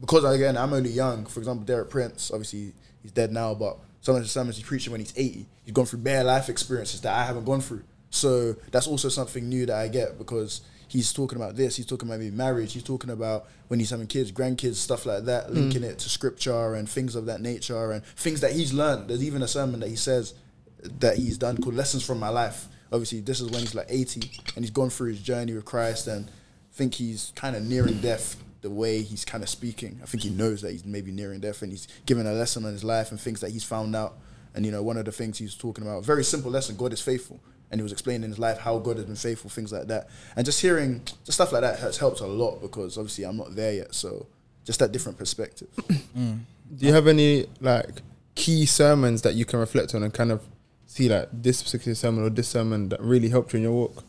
[0.00, 1.26] because again I'm only young.
[1.26, 4.90] For example, Derek Prince, obviously he's dead now, but some of the sermons he's preaching
[4.90, 7.84] when he's 80, he's gone through bare life experiences that I haven't gone through.
[8.10, 10.62] So that's also something new that I get because
[10.92, 11.76] he's talking about this.
[11.76, 12.74] He's talking about maybe marriage.
[12.74, 15.54] He's talking about when he's having kids, grandkids, stuff like that, mm.
[15.54, 19.08] linking it to scripture and things of that nature and things that he's learned.
[19.08, 20.34] There's even a sermon that he says
[20.82, 22.66] that he's done called Lessons from My Life.
[22.92, 24.20] Obviously, this is when he's like 80
[24.54, 28.00] and he's gone through his journey with Christ and I think he's kind of nearing
[28.00, 29.98] death the way he's kind of speaking.
[30.02, 32.72] I think he knows that he's maybe nearing death and he's given a lesson on
[32.72, 34.18] his life and things that he's found out.
[34.54, 37.00] And you know, one of the things he's talking about, very simple lesson, God is
[37.00, 37.40] faithful.
[37.72, 40.08] And he was explaining in his life how God has been faithful, things like that.
[40.36, 43.56] And just hearing just stuff like that has helped a lot because obviously I'm not
[43.56, 43.94] there yet.
[43.94, 44.26] So
[44.64, 45.68] just that different perspective.
[46.14, 48.02] Do you have any like
[48.34, 50.42] key sermons that you can reflect on and kind of
[50.86, 54.04] see like this particular sermon or this sermon that really helped you in your walk?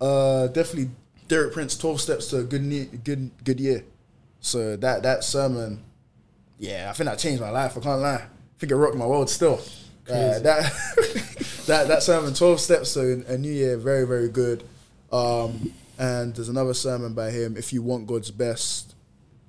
[0.00, 0.90] Uh, definitely
[1.28, 3.84] Derek Prince, Twelve Steps to a Good ne- Good Good Year.
[4.40, 5.82] So that that sermon,
[6.58, 7.76] yeah, I think that changed my life.
[7.76, 8.14] I can't lie.
[8.14, 9.60] I think it rocked my world still.
[10.08, 10.72] Uh, that
[11.66, 14.62] that that sermon, Twelve Steps to a New Year, very very good.
[15.12, 18.94] Um, and there's another sermon by him, If You Want God's Best.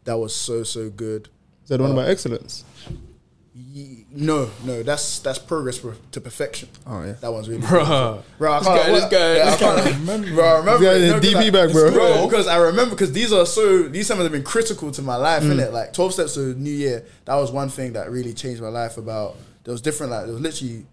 [0.06, 1.28] That was so so good.
[1.64, 2.64] Is that the one about excellence?
[3.54, 6.70] Ye- No, no, that's that's progress per- to perfection.
[6.86, 7.14] Oh yeah.
[7.14, 8.24] That one's really bro.
[8.38, 10.34] Bro, I This can't, guy- this what- guy- yeah, I this can't remember.
[10.36, 10.80] Bro, I remember.
[10.80, 11.02] This guy it.
[11.02, 11.92] is No, 'cause DB I- back, bro.
[11.92, 15.16] Bro, because I remember because these are so these sermons have been critical to my
[15.18, 15.56] life, Mm.
[15.58, 15.74] innit?
[15.74, 17.04] Like twelve steps to New Year.
[17.26, 18.98] That was one thing that really changed my life.
[18.98, 19.36] About
[19.68, 20.14] there was different.
[20.14, 20.86] Like there was literally,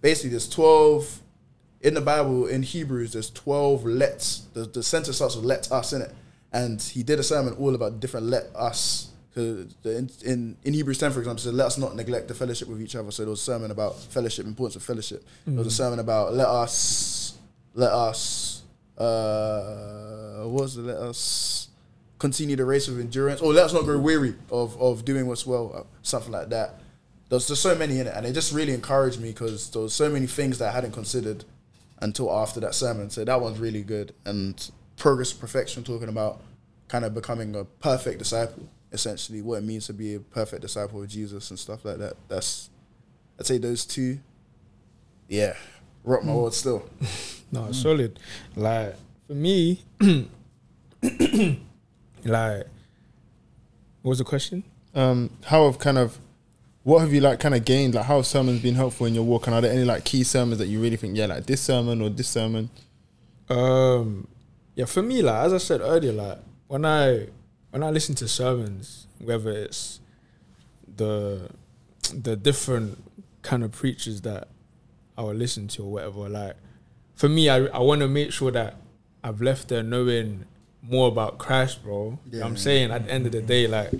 [0.00, 1.20] basically, there's twelve
[1.80, 3.14] in the Bible in Hebrews.
[3.14, 4.42] There's twelve lets.
[4.54, 6.14] The the sentence starts with "let us" in it,
[6.52, 10.98] and he did a sermon all about different "let us." Because in, in in Hebrews
[10.98, 13.24] ten, for example, it said, "Let us not neglect the fellowship with each other." So
[13.24, 15.24] there was a sermon about fellowship, importance of fellowship.
[15.44, 17.36] There was a sermon about "Let us,
[17.74, 18.62] let us."
[18.96, 20.82] Uh, what was it?
[20.82, 21.66] Let us
[22.20, 23.40] continue the race of endurance.
[23.40, 26.79] Or let us not grow weary of of doing what's well, something like that.
[27.30, 29.94] There's just so many in it, and it just really encouraged me because there was
[29.94, 31.44] so many things that I hadn't considered
[32.02, 33.08] until after that sermon.
[33.08, 34.12] So that one's really good.
[34.24, 36.42] And progress perfection, talking about
[36.88, 41.02] kind of becoming a perfect disciple, essentially what it means to be a perfect disciple
[41.02, 42.14] of Jesus and stuff like that.
[42.28, 42.68] That's
[43.38, 44.18] I'd say those two.
[45.28, 45.54] Yeah,
[46.04, 46.88] rock my world still.
[47.52, 48.20] No, it's solid.
[48.54, 48.94] Like
[49.26, 50.28] for me, like
[52.22, 54.62] what was the question?
[54.94, 56.20] Um, how have kind of
[56.82, 57.94] what have you like kind of gained?
[57.94, 59.46] Like how have sermons been helpful in your walk?
[59.46, 62.00] And are there any like key sermons that you really think, yeah, like this sermon
[62.00, 62.70] or this sermon?
[63.48, 64.28] Um,
[64.74, 66.38] yeah, for me, like as I said earlier, like
[66.68, 67.26] when I
[67.70, 70.00] when I listen to sermons, whether it's
[70.96, 71.50] the
[72.14, 73.02] the different
[73.42, 74.48] kind of preachers that
[75.18, 76.56] I will listen to or whatever, like
[77.14, 78.76] for me, I I want to make sure that
[79.22, 80.46] I've left there knowing
[80.82, 82.18] more about Christ, bro.
[82.30, 83.92] You know what I'm saying at the end of the day, like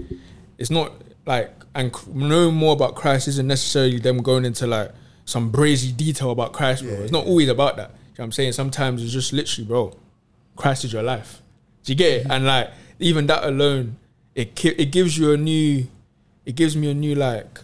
[0.57, 0.93] it's not
[1.27, 4.93] like and knowing more about Christ isn't necessarily them going into like
[5.25, 6.93] some brazy detail about Christ, bro.
[6.93, 7.91] it's not always about that.
[7.91, 8.53] You know what I'm saying?
[8.53, 9.97] Sometimes it's just literally, bro,
[10.57, 11.41] Christ is your life.
[11.85, 12.23] Do you get it?
[12.25, 12.33] Mm-hmm.
[12.33, 13.97] And like even that alone,
[14.35, 15.87] it ki- it gives you a new,
[16.45, 17.61] it gives me a new like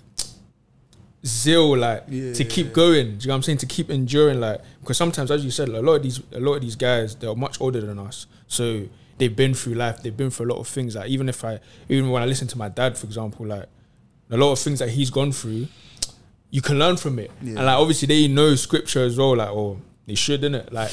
[1.25, 3.19] zeal, like to keep going.
[3.19, 3.59] Do you know what I'm saying?
[3.59, 6.40] To keep enduring, like because sometimes, as you said, like, a lot of these a
[6.40, 8.87] lot of these guys they're much older than us, so
[9.18, 10.02] they've been through life.
[10.02, 10.94] They've been through a lot of things.
[10.96, 13.66] Like even if I, even when I listen to my dad, for example, like
[14.31, 15.68] a lot of things that he's gone through,
[16.50, 17.31] you can learn from it.
[17.40, 20.72] And like obviously they know scripture as well, like or they should, innit?
[20.72, 20.92] Like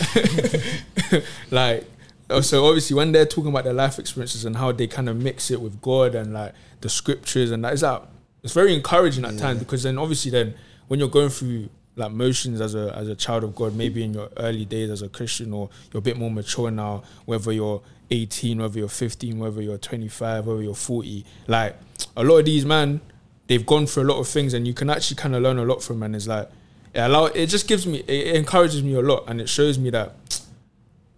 [1.51, 1.85] like
[2.29, 5.17] uh, so obviously when they're talking about their life experiences and how they kind of
[5.17, 8.03] mix it with God and like the scriptures and that is that
[8.43, 10.53] it's very encouraging at times because then obviously then
[10.87, 14.13] when you're going through like motions as a as a child of God, maybe in
[14.13, 17.81] your early days as a Christian or you're a bit more mature now, whether you're
[18.11, 21.75] 18, whether you're 15, whether you're 25, whether you're 40, like
[22.17, 23.01] a lot of these man,
[23.47, 25.63] they've gone through a lot of things and you can actually kind of learn a
[25.63, 26.49] lot from and it's like
[26.93, 29.89] it allow it just gives me it encourages me a lot and it shows me
[29.89, 30.15] that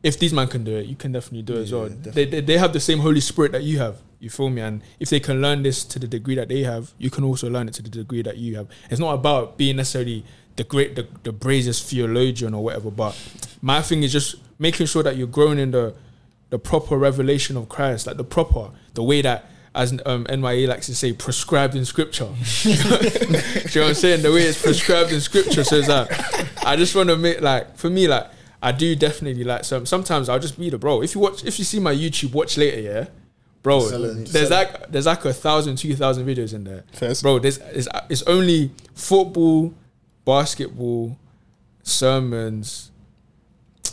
[0.05, 1.89] if these man can do it, you can definitely do it as well.
[1.89, 3.97] They, they they have the same Holy Spirit that you have.
[4.19, 4.61] You feel me?
[4.61, 7.49] And if they can learn this to the degree that they have, you can also
[7.49, 8.67] learn it to the degree that you have.
[8.91, 10.23] It's not about being necessarily
[10.55, 12.91] the great, the, the braziest theologian or whatever.
[12.91, 13.17] But
[13.61, 15.95] my thing is just making sure that you're growing in the
[16.51, 20.85] the proper revelation of Christ, like the proper, the way that as um, NYA likes
[20.85, 22.29] to say, prescribed in scripture.
[22.63, 24.21] Do you know what I'm saying?
[24.21, 25.65] The way it's prescribed in scripture.
[25.65, 28.27] So it's like, I just want to make like for me like
[28.65, 29.85] I do definitely like some.
[29.85, 31.03] Sometimes I'll just be the bro.
[31.03, 33.05] If you watch, if you see my YouTube, watch later, yeah,
[33.61, 33.81] bro.
[33.81, 34.49] Selling- there's selling.
[34.73, 37.21] like there's like a thousand, two thousand videos in there, Fairs.
[37.21, 37.37] bro.
[37.37, 39.71] There's it's, it's only football,
[40.25, 41.17] basketball,
[41.83, 42.91] sermons,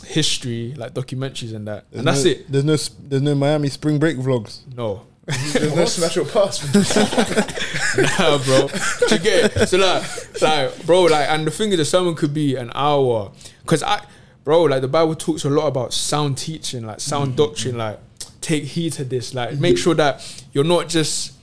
[0.05, 2.51] history, like documentaries and that, and that's no, it.
[2.51, 2.75] There's no
[3.07, 4.61] there's no Miami spring break vlogs.
[4.75, 6.61] No, There's no smash your pass.
[7.97, 8.67] nah, bro.
[9.07, 9.67] Do you get it?
[9.69, 13.31] So like, like, bro, like, and the thing is, the sermon could be an hour,
[13.65, 14.03] cause I,
[14.43, 17.35] bro, like the Bible talks a lot about sound teaching, like sound Mm-hmm.
[17.37, 17.99] doctrine, like
[18.41, 21.33] take heed to this, like make sure that you're not just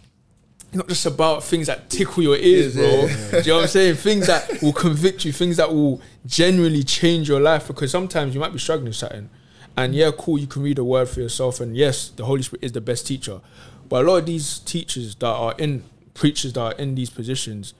[0.72, 2.90] not just about things that tickle your ears, Yeah, bro.
[3.06, 3.94] yeah, Do you know what I'm saying?
[3.96, 7.66] Things that will convict you, things that will genuinely change your life.
[7.66, 9.28] Because sometimes you might be struggling with something,
[9.76, 12.64] and yeah, cool, you can read the word for yourself, and yes, the Holy Spirit
[12.64, 13.40] is the best teacher.
[13.88, 15.82] But a lot of these teachers that are in
[16.14, 17.74] preachers that are in these positions,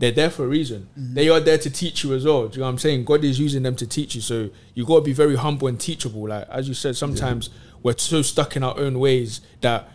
[0.00, 0.88] they're there for a reason.
[0.98, 1.14] Mm-hmm.
[1.14, 2.48] They are there to teach you as well.
[2.48, 3.04] Do you know what I'm saying?
[3.04, 4.20] God is using them to teach you.
[4.20, 6.28] So you gotta be very humble and teachable.
[6.28, 7.50] Like as you said, sometimes
[7.82, 9.88] we're so stuck in our own ways that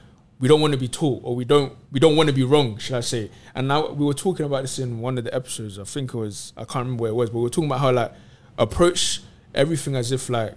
[0.43, 2.77] we don't want to be taught or we don't we don't want to be wrong,
[2.77, 3.31] should I say.
[3.55, 5.79] And now we were talking about this in one of the episodes.
[5.79, 7.79] I think it was I can't remember where it was, but we were talking about
[7.79, 8.11] how like
[8.57, 9.21] approach
[9.55, 10.55] everything as if like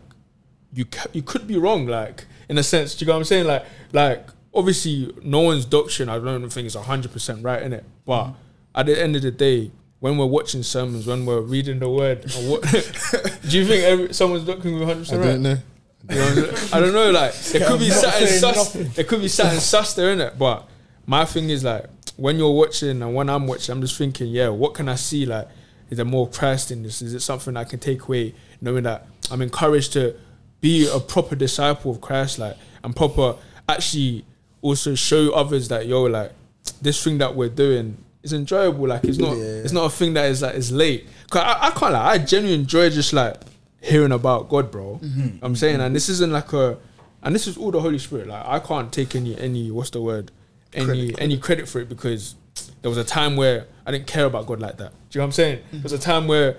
[0.72, 2.96] you ca- you could be wrong, like in a sense.
[2.96, 3.46] Do you know what I'm saying?
[3.46, 6.08] Like like obviously no one's doctrine.
[6.08, 8.34] I don't think is hundred percent right in it, but mm-hmm.
[8.74, 9.70] at the end of the day,
[10.00, 12.62] when we're watching sermons, when we're reading the word, or what,
[13.48, 15.26] do you think every, someone's doctrine will be hundred I percent right?
[15.26, 15.58] don't know.
[16.10, 16.52] You know?
[16.72, 17.10] I don't know.
[17.10, 18.72] Like there could be something sus.
[18.72, 20.38] There could be something sus there in it.
[20.38, 20.68] But
[21.06, 24.48] my thing is like when you're watching and when I'm watching, I'm just thinking, yeah,
[24.48, 25.26] what can I see?
[25.26, 25.48] Like,
[25.90, 27.02] is there more Christ in this?
[27.02, 30.14] Is it something I can take away, knowing that I'm encouraged to
[30.60, 33.36] be a proper disciple of Christ, like, and proper
[33.68, 34.24] actually
[34.62, 36.32] also show others that yo, like,
[36.80, 38.88] this thing that we're doing is enjoyable.
[38.88, 39.44] Like, it's not, Yeah.
[39.44, 41.06] it's not a thing that is like is late.
[41.30, 43.36] Cause I, I can't like, I genuinely enjoy just like
[43.80, 45.00] hearing about God, bro.
[45.42, 46.78] I'm saying, and this isn't like a,
[47.22, 48.28] and this is all the Holy Spirit.
[48.28, 50.30] Like, I can't take any any what's the word,
[50.72, 52.34] any any credit for it because
[52.82, 54.92] there was a time where I didn't care about God like that.
[55.10, 55.62] Do you know what I'm saying?
[55.72, 56.56] There was a time where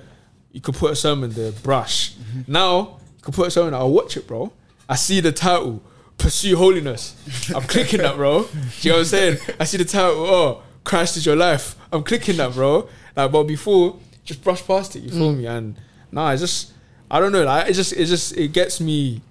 [0.51, 2.15] you could put a sermon there, brush.
[2.47, 4.51] Now you could put a sermon, I'll watch it, bro.
[4.89, 5.83] I see the title,
[6.17, 7.15] Pursue Holiness.
[7.53, 8.43] I'm clicking that, bro.
[8.43, 8.49] Do
[8.81, 9.37] you know what I'm saying?
[9.59, 11.75] I see the title, oh, Christ is your life.
[11.91, 12.87] I'm clicking that, bro.
[13.15, 15.01] Like, but before, just brush past it.
[15.01, 15.45] You feel me?
[15.45, 15.75] And
[16.11, 16.73] nah, it's just,
[17.09, 17.43] I don't know.
[17.43, 19.21] Like, it just, it just, it gets me.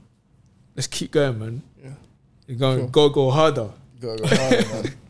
[0.75, 1.63] Let's keep going, man.
[1.83, 1.91] Yeah.
[2.47, 2.89] You're going, Sure.
[2.89, 3.71] go, go harder.
[4.01, 4.95] Go, go hard, man.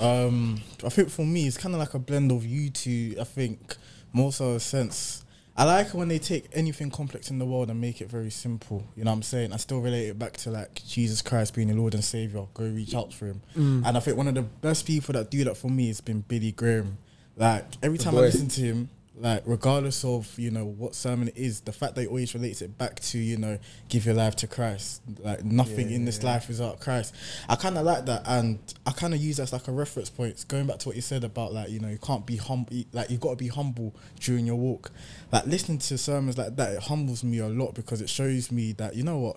[0.00, 3.14] Um, I think for me, it's kind of like a blend of you two.
[3.20, 3.76] I think
[4.12, 5.24] more so a sense.
[5.56, 8.84] I like when they take anything complex in the world and make it very simple.
[8.96, 9.52] You know what I'm saying?
[9.52, 12.44] I still relate it back to like Jesus Christ being the Lord and Savior.
[12.52, 13.40] Go reach out for him.
[13.54, 16.20] And I think one of the best people that do that for me has been
[16.22, 16.98] Billy Graham.
[17.36, 21.36] Like every time I listen to him, like regardless of you know what sermon it
[21.36, 24.36] is, the fact that he always relates it back to you know give your life
[24.36, 25.02] to Christ.
[25.18, 27.14] Like nothing in this life is out Christ.
[27.48, 30.08] I kind of like that, and I kind of use that as like a reference
[30.08, 30.42] point.
[30.48, 33.10] Going back to what you said about like you know you can't be humble, like
[33.10, 34.90] you've got to be humble during your walk.
[35.30, 38.72] Like listening to sermons like that, it humbles me a lot because it shows me
[38.72, 39.36] that you know what,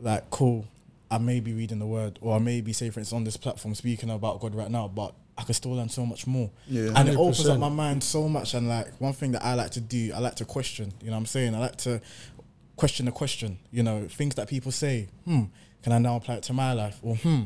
[0.00, 0.66] like cool.
[1.10, 3.36] I may be reading the word, or I may be, say, for instance, on this
[3.36, 6.50] platform speaking about God right now, but I can still learn so much more.
[6.68, 6.92] Yeah.
[6.94, 8.54] and it opens up my mind so much.
[8.54, 10.92] And like one thing that I like to do, I like to question.
[11.00, 11.54] You know what I'm saying?
[11.56, 12.00] I like to
[12.76, 13.58] question the question.
[13.72, 15.08] You know, things that people say.
[15.24, 15.44] Hmm,
[15.82, 17.00] can I now apply it to my life?
[17.02, 17.42] Or hmm,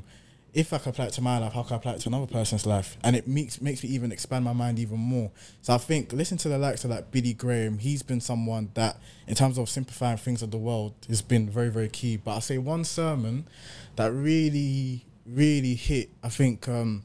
[0.52, 2.26] if I can apply it to my life, how can I apply it to another
[2.26, 2.98] person's life?
[3.02, 5.30] And it makes makes me even expand my mind even more.
[5.62, 7.78] So I think listen to the likes of like Billy Graham.
[7.78, 11.70] He's been someone that, in terms of simplifying things of the world, has been very
[11.70, 12.18] very key.
[12.18, 13.48] But I say one sermon
[13.96, 16.10] that really really hit.
[16.22, 17.04] I think um,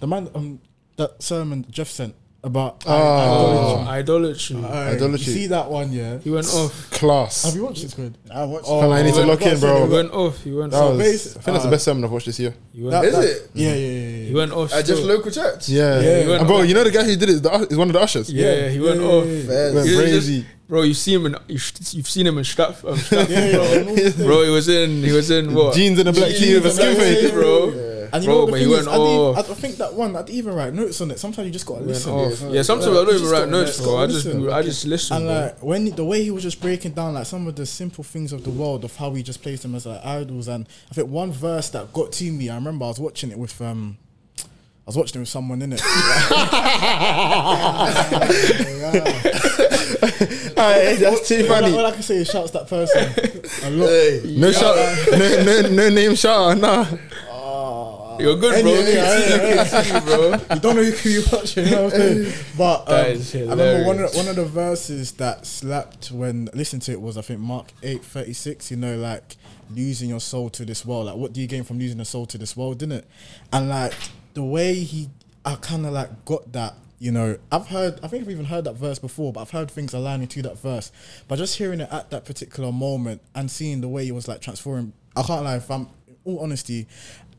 [0.00, 0.60] the man um,
[0.96, 2.92] that sermon Jeff sent about Oh.
[2.92, 4.56] Oh, idolatry.
[4.64, 5.26] Aye, Idolatry.
[5.26, 6.18] You see that one, yeah?
[6.18, 6.90] he went off.
[6.92, 7.42] Class.
[7.44, 8.16] Have you watched it, Squid?
[8.32, 9.86] I watched Oh, Fella, I need to I lock gotta in, say, bro.
[9.86, 10.44] He went off.
[10.44, 10.96] He went That off.
[10.96, 12.54] was, I basi- think that's the uh, best sermon I've watched this year.
[12.72, 13.50] He went, That- Is it?
[13.54, 13.90] Yeah, yeah, yeah.
[14.18, 14.28] yeah.
[14.28, 14.72] he went off.
[14.72, 15.08] At just still.
[15.16, 15.68] local church.
[15.68, 16.68] Yeah, Yeah, he went And bro, off.
[16.68, 17.28] you know the guy who did it?
[17.30, 18.32] is The, is one of the ushers.
[18.32, 19.26] Yeah, he went yeah, off.
[19.26, 19.42] yeah, yeah.
[19.46, 19.74] Fairs.
[19.74, 20.46] Went He was crazy.
[20.68, 23.52] bro, you see him in you've, you've seen him in Stratford, um, Stratford Yeah,
[23.82, 23.92] bro.
[23.94, 24.42] yeah, bro.
[24.44, 25.74] He was in he was in what?
[25.74, 27.26] Jeans and a black tee with a Jeans and skin fade.
[27.26, 27.92] tee, bro.
[28.06, 28.10] Yeah.
[28.12, 29.36] And you Bro, know what the thing is, I, didn't- off.
[29.36, 31.18] I I think that one, I didn't even write notes on it.
[31.18, 32.12] Sometimes you just gotta listen.
[32.12, 32.40] off.
[32.40, 33.96] Yeah, Yeah, sometimes I don't even write notes, bro.
[33.98, 35.16] I just I just listen.
[35.16, 38.04] And like when the way he was just breaking down like some of the simple
[38.04, 40.94] things of the world of how we just place them as like idols, and I
[40.94, 43.98] think one verse that got to me, I remember I was watching it with um,
[44.38, 44.44] I
[44.86, 45.82] was watching it with someone in it.
[50.58, 51.86] Aye, that's too All I, all.
[51.86, 53.12] I can say is shouts that person
[53.78, 54.24] lot.
[54.24, 54.76] No shout,
[55.10, 56.86] no, no, no name shout, nah.
[58.18, 58.72] You're good, bro.
[58.72, 60.30] anyway, Good to see you, bro.
[60.54, 62.32] you don't know who you watching, you know what I'm saying?
[62.56, 66.92] But um, I remember one of, one of the verses that slapped when listening to
[66.92, 68.70] it was I think Mark eight thirty six.
[68.70, 69.36] You know, like
[69.70, 71.06] losing your soul to this world.
[71.06, 72.78] Like, what do you gain from losing your soul to this world?
[72.78, 73.08] Didn't it?
[73.52, 73.92] And like
[74.34, 75.08] the way he,
[75.44, 76.74] I kind of like got that.
[76.98, 79.70] You know, I've heard, I think I've even heard that verse before, but I've heard
[79.70, 80.90] things aligning to that verse.
[81.28, 84.40] But just hearing it at that particular moment and seeing the way he was like
[84.40, 85.88] transforming, I can't lie, if I'm,
[86.24, 86.86] all honesty,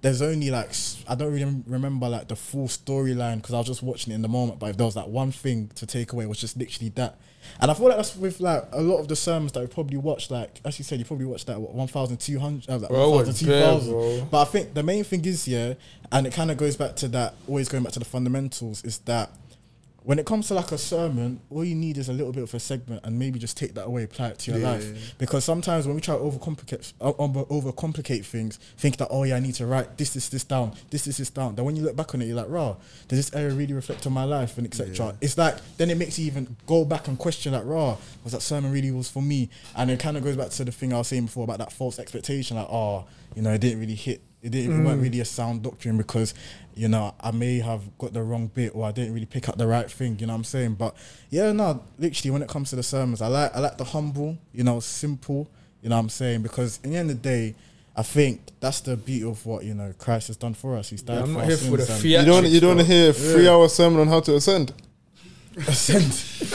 [0.01, 0.71] there's only like
[1.07, 4.21] I don't really remember like the full storyline because I was just watching it in
[4.21, 4.59] the moment.
[4.59, 7.17] But if there was like one thing to take away, it was just literally that.
[7.61, 9.97] And I feel like that's with like a lot of the sermons that we probably
[9.97, 10.29] watched.
[10.31, 12.89] Like as you said, you probably watched that what, one thousand two hundred, uh, like
[12.89, 13.91] Bro, it was 1,000, bare, 2,000.
[13.91, 14.27] bro.
[14.29, 15.73] But I think the main thing is yeah,
[16.11, 17.33] and it kind of goes back to that.
[17.47, 19.31] Always going back to the fundamentals is that
[20.07, 22.53] when it comes to like a sermon, all you need is a little bit of
[22.53, 25.17] a segment and maybe just take that away, apply it to your life.
[25.17, 29.35] Because sometimes when we try to overcomplicate uh, over overcomplicate things, think that oh yeah,
[29.35, 31.55] I need to write this, this, this down, this, this, this down.
[31.55, 32.77] Then when you look back on it, you're like, raw,
[33.09, 35.13] does this area really reflect on my life and etc.
[35.19, 38.41] It's like then it makes you even go back and question like, raw, was that
[38.41, 39.49] sermon really was for me?
[39.75, 41.73] And it kind of goes back to the thing I was saying before about that
[41.73, 44.21] false expectation, like oh, you know, it didn't really hit.
[44.47, 44.79] It didn't.
[44.79, 45.03] It weren't mm.
[45.03, 46.33] really a sound doctrine because,
[46.73, 49.57] you know, I may have got the wrong bit or I didn't really pick up
[49.57, 50.17] the right thing.
[50.19, 50.75] You know what I'm saying?
[50.75, 50.95] But
[51.29, 54.37] yeah, no, literally, when it comes to the sermons, I like I like the humble,
[54.53, 55.49] you know, simple.
[55.81, 56.43] You know what I'm saying?
[56.43, 57.55] Because in the end of the day,
[57.93, 60.89] I think that's the beauty of what you know Christ has done for us.
[60.91, 62.87] He's died Yeah, I'm for not here for the sins You don't you don't want
[62.87, 63.51] to hear a three Yeah.
[63.51, 64.71] hour sermon on how to ascend.
[65.67, 66.03] Ascend.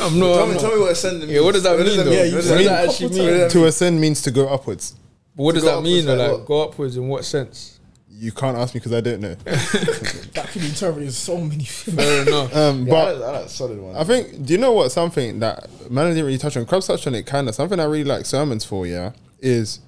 [0.01, 0.35] I'm not.
[0.35, 1.33] Tell I'm me, not- tell me what ascend means.
[1.33, 2.11] Yeah, what does that mean though?
[2.11, 3.51] Yeah, what does said- that actually mean?
[3.51, 4.95] To ascend means to go upwards.
[5.37, 6.03] But what does To go that mean?
[6.03, 6.15] upwards, though?
[6.15, 6.47] like Like what?
[6.47, 7.81] go upwards in what sense?
[8.23, 9.35] You can't ask me because I don't know.
[9.45, 11.97] that could be interpreted in so many things.
[11.97, 12.55] Fair enough.
[12.57, 13.97] Um, Yeah, but I like, I like solid one.
[13.97, 14.93] I think, do you know what?
[14.93, 16.65] Something that man didn't really touch on.
[16.65, 17.57] Krabs touched on it, kind of.
[17.57, 18.87] Something I really like sermons for.
[18.87, 19.81] Yeah, is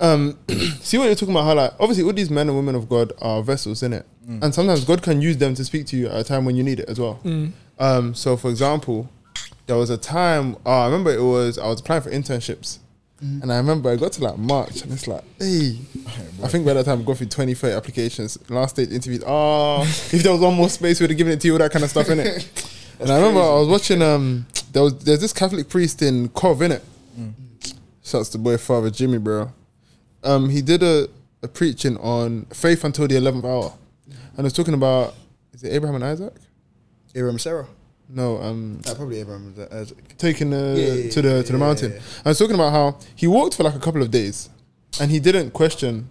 [0.00, 0.38] um,
[0.80, 1.44] see what you're talking about.
[1.44, 4.54] How like obviously all these men and women of God are vessels in it, and
[4.54, 6.80] sometimes God can use them to speak to you at a time when you need
[6.80, 7.20] it as well.
[7.78, 9.10] Um, so for example,
[9.66, 10.56] there was a time.
[10.64, 12.78] Oh, I remember it was I was applying for internships.
[13.20, 15.76] And I remember I got to like March and it's like, hey,
[16.42, 19.24] I think by that time I got through 20, 30 applications, last stage interviews.
[19.26, 21.72] Oh, if there was one more space, we'd have given it to you, all that
[21.72, 22.74] kind of stuff in it.
[23.00, 26.62] And I remember I was watching um there was there's this Catholic priest in Cov
[26.62, 26.84] in it.
[28.04, 29.52] Shouts to boy father Jimmy, bro.
[30.24, 31.08] Um he did a,
[31.42, 33.72] a preaching on faith until the eleventh hour.
[34.36, 35.14] And was talking about
[35.52, 36.34] is it Abraham and Isaac?
[37.14, 37.66] Abraham Sarah.
[38.08, 40.16] No, um Uh, probably Abraham and Isaac.
[40.18, 41.92] taking the Yeah, yeah, to the yeah, to the yeah, mountain.
[41.92, 42.00] yeah.
[42.24, 44.48] I was talking about how he walked for like a couple of days,
[45.00, 46.08] and he didn't question.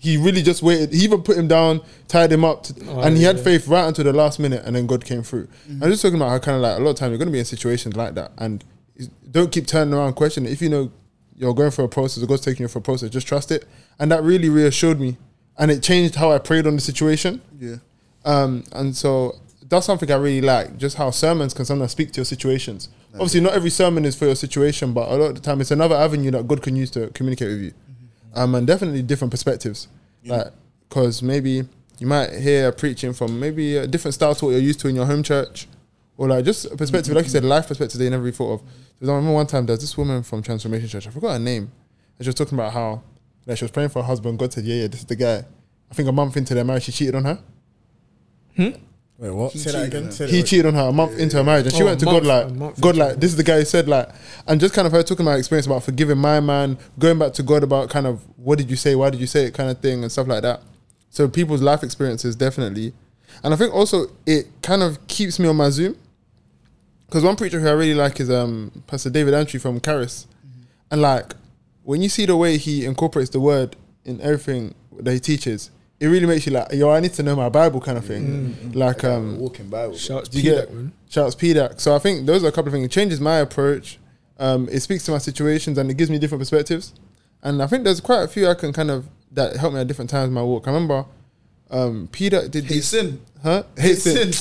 [0.00, 0.92] He really just waited.
[0.92, 3.86] He even put him down, tied him up, to, Oh, and he had faith right
[3.86, 5.46] until the last minute, and then God came through.
[5.46, 5.82] Mm-hmm.
[5.82, 7.32] I'm just talking about how kind of like a lot of time you're going to
[7.32, 8.64] be in situations like that, and
[9.30, 10.52] don't keep turning around questioning.
[10.52, 10.90] If you know
[11.36, 13.64] you're going for a process, or God's taking you for a process, just trust it.
[14.00, 15.16] And that really reassured me,
[15.56, 17.40] and it changed how I prayed on the situation.
[17.60, 17.76] Yeah.
[18.24, 19.36] Um, and so
[19.68, 22.88] that's something I really like, just how sermons can sometimes speak to your situations.
[23.14, 25.70] Obviously, not every sermon is for your situation, but a lot of the time it's
[25.70, 27.72] another avenue that God can use to communicate with you.
[28.34, 29.88] Um, and definitely different perspectives.
[30.24, 30.52] Like,
[30.88, 31.64] because maybe
[31.98, 34.96] you might hear preaching from maybe a different style to what you're used to in
[34.96, 35.66] your home church,
[36.16, 38.54] or like just a perspective, like you said, life perspective that you never really thought
[38.54, 38.62] of.
[39.02, 41.70] I remember one time there's this woman from Transformation Church, I forgot her name,
[42.18, 43.02] and she was talking about how
[43.46, 44.38] like, she was praying for her husband.
[44.38, 45.44] God said, Yeah, yeah, this is the guy.
[45.90, 47.38] I think a month into their marriage, she cheated on her.
[49.18, 49.50] Wait, what?
[49.52, 50.04] Say that cheated again.
[50.06, 50.46] on Say he that.
[50.46, 52.24] cheated on her a month into her marriage, and she Oh, went to month- God
[52.24, 54.08] a like, month God into like, this is the guy who said like,
[54.46, 57.42] and just kind of her talking about experience about forgiving my man, going back to
[57.42, 59.78] God about kind of what did you say, why did you say it, kind of
[59.80, 60.62] thing, and stuff like that.
[61.10, 62.92] So people's life experiences definitely,
[63.42, 65.96] and I think also it kind of keeps me on my Zoom,
[67.06, 70.28] because one preacher who I really like is um Pastor David Antry from Caris,
[70.92, 71.32] and like
[71.82, 75.70] when you see the way he incorporates the word in everything that he teaches.
[76.00, 78.72] It really makes you like, yo, I need to know my Bible kind of thing.
[78.72, 79.96] Like, um, Walking Bible.
[79.96, 80.92] Shouts do you P-Deck, get man.
[81.10, 81.80] shouts PDAC.
[81.80, 82.84] So I think those are a couple of things.
[82.86, 83.98] It changes my approach.
[84.38, 86.94] Um, it speaks to my situations and it gives me different perspectives.
[87.42, 89.88] And I think there's quite a few I can kind of that help me at
[89.88, 90.68] different times in my walk.
[90.68, 91.04] I remember
[91.70, 93.20] um, PDAC did Hate these, sin.
[93.42, 93.62] huh?
[93.76, 94.32] Hate sin,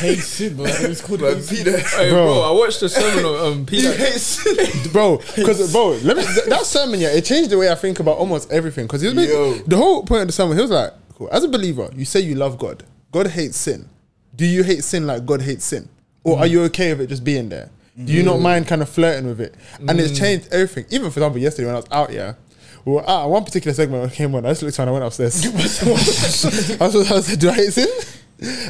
[0.00, 0.64] Hey, sin, bro.
[0.66, 1.78] It's called But Hey Peter.
[1.78, 2.24] Hey, Bro.
[2.26, 2.40] bro.
[2.42, 3.92] I watched the sermon of um, He Peter.
[3.94, 4.92] hates sin.
[4.92, 5.18] bro.
[5.36, 8.16] Because bro, let me th- that sermon yeah, it changed the way I think about
[8.18, 8.86] almost everything.
[8.86, 9.50] Because he was Yo.
[9.52, 10.56] making, the whole point of the sermon.
[10.56, 11.28] He was like, cool.
[11.30, 12.84] As a believer, you say you love God.
[13.12, 13.88] God hates sin.
[14.34, 15.88] Do you hate sin like God hates sin,
[16.24, 17.70] or are you okay with it just being there?
[18.02, 19.54] Do you not mind kind of flirting with it?
[19.88, 20.84] And it's changed everything.
[20.90, 22.34] Even for example, yesterday when I was out, yeah.
[22.86, 25.04] We were out, one particular segment when came on, I just looked around, I went
[25.04, 25.44] upstairs.
[26.80, 27.88] I was, I was like, do I hate sin?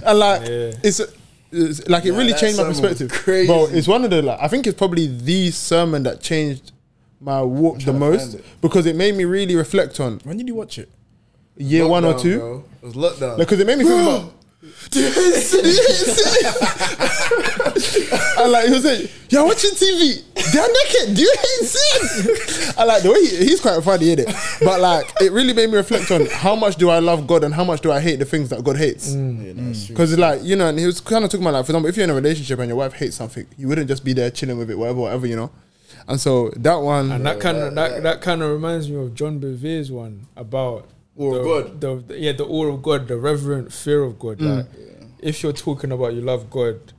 [0.05, 0.73] And like, Yeah.
[0.83, 1.01] it's,
[1.53, 3.11] it's like it Nah, really changed my perspective.
[3.11, 3.47] crazy.
[3.47, 6.73] Bro, it's one of the like, I think it's probably the sermon that changed
[7.21, 8.45] my walk the most it.
[8.63, 10.89] because it made me really reflect on When did you watch it?
[11.59, 12.39] year one or two.
[12.39, 12.65] bro.
[12.83, 13.37] It was lockdown.
[13.37, 14.33] Because it made me think about.
[14.91, 15.63] Do you hate sin?
[15.63, 16.55] Do you hate sin?
[18.43, 20.23] and like he was saying, "You're watching TV.
[20.53, 21.17] They're naked.
[21.17, 24.29] Do you hate sin?" I like the way he, he's quite funny in it,
[24.61, 27.55] but like it really made me reflect on how much do I love God and
[27.55, 29.13] how much do I hate the things that God hates.
[29.15, 29.89] Yeah, no, it's.
[29.89, 31.97] Because like you know, and he was kind of talking about like, for example, if
[31.97, 34.59] you're in a relationship and your wife hates something, you wouldn't just be there chilling
[34.59, 35.51] with it, whatever, whatever, you know.
[36.09, 39.15] And so that one, And that kind of that, that kind of reminds me of
[39.15, 41.81] John Bevere's one about Or the, God.
[41.81, 44.39] The, the- yeah, the awe of God, the reverent fear of God.
[44.39, 44.57] Mm.
[44.57, 44.67] Like,
[45.21, 46.93] if you're talking about you love God,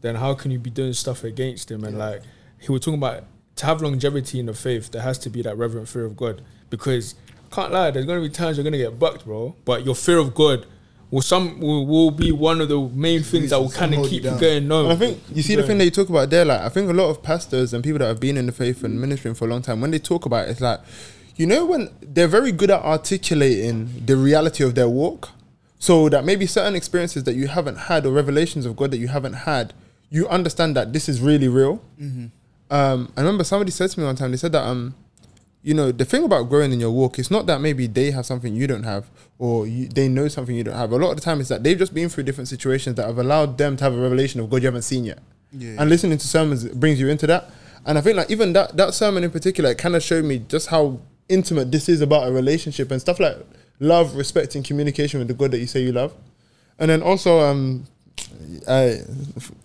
[0.00, 1.84] then how can you be doing stuff against Him?
[1.84, 2.22] And like,
[2.58, 3.24] he was talking about
[3.56, 6.42] to have longevity in the faith, there has to be that reverent fear of God.
[6.70, 7.14] Because
[7.50, 9.54] can't lie, there's gonna be times you're gonna get bucked, bro.
[9.64, 10.66] But your fear of God
[11.10, 14.10] will some will, will be one of the main things that will kind of hold
[14.10, 14.40] you keep you down.
[14.40, 14.68] going.
[14.68, 16.44] No, And I think you see the thing that you talk about there.
[16.44, 18.82] Like I think a lot of pastors and people that have been in the faith
[18.82, 20.80] and ministering for a long time, when they talk about it, it's like,
[21.36, 25.30] you know, when they're very good at articulating the reality of their walk,
[25.78, 29.08] so that maybe certain experiences that you haven't had or revelations of God that you
[29.08, 29.74] haven't had,
[30.10, 31.82] you understand that this is really real.
[32.70, 34.30] Um, I remember somebody said to me one time.
[34.30, 34.94] They said that um,
[35.64, 38.26] you know, the thing about growing in your walk, it's not that maybe they have
[38.26, 40.92] something you don't have or you, they know something you don't have.
[40.92, 43.18] A lot of the time, it's that they've just been through different situations that have
[43.18, 45.20] allowed them to have a revelation of God you haven't seen yet.
[45.52, 45.76] Yeah.
[45.78, 47.50] And listening to sermons brings you into that.
[47.86, 50.38] And I think like even that that sermon in particular, it kind of showed me
[50.38, 53.36] just how intimate this is about a relationship and stuff like
[53.80, 56.14] love, respect, and communication with the God that you say you love.
[56.78, 57.86] And then also, um,
[58.68, 59.00] I,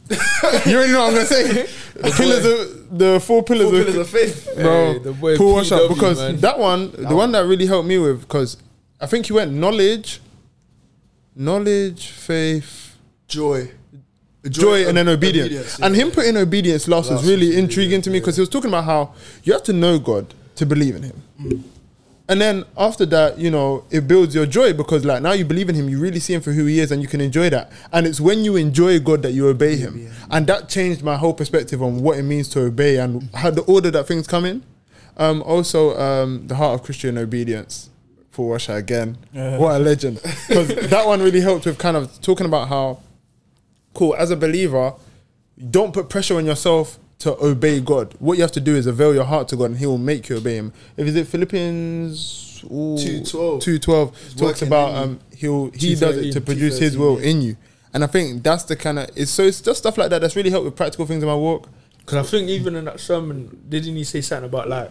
[0.65, 1.67] you already know what I'm gonna say.
[1.99, 4.49] The pillars of the four pillars, Four of, pillars of faith.
[4.55, 4.93] bro.
[4.93, 6.37] Hey, the boy Paul Washer, PW, because man.
[6.37, 8.55] that one, the one that really helped me with, because
[9.01, 10.21] I think he went knowledge,
[11.35, 12.95] knowledge, faith,
[13.27, 13.71] Joy.
[14.49, 15.77] joy, and then obedience.
[15.79, 16.03] And yeah.
[16.03, 18.85] him putting obedience last Last was really intriguing to me because he was talking about
[18.85, 21.23] how you have to know God to believe in Him.
[21.41, 21.63] Mm.
[22.29, 25.67] And then after that, you know, it builds your joy because like now you believe
[25.67, 27.71] in him, you really see him for who he is and you can enjoy that.
[27.91, 30.11] And it's when you enjoy God that you obey him.
[30.29, 33.63] And that changed my whole perspective on what it means to obey and how the
[33.63, 34.63] order that things come in.
[35.17, 37.89] Um, also, um, the heart of Christian obedience
[38.29, 39.17] for Washer again.
[39.57, 40.21] What a legend.
[40.47, 42.99] Because that one really helped with kind of talking about how,
[43.95, 44.93] cool, as a believer,
[45.71, 48.15] don't put pressure on yourself to obey God.
[48.19, 50.29] What you have to do is avail your heart to God, and He will make
[50.29, 50.73] you obey Him.
[50.97, 53.61] If is it Philippians ooh, 2:12.
[53.61, 57.27] two twelve talks about um He'll He does it to produce His will yeah.
[57.27, 57.57] in you,
[57.93, 60.35] and I think that's the kind of it's so it's just stuff like that that's
[60.35, 61.67] really helped with practical things in my walk.
[61.99, 64.89] Because I think even in that sermon, didn't he say something about like,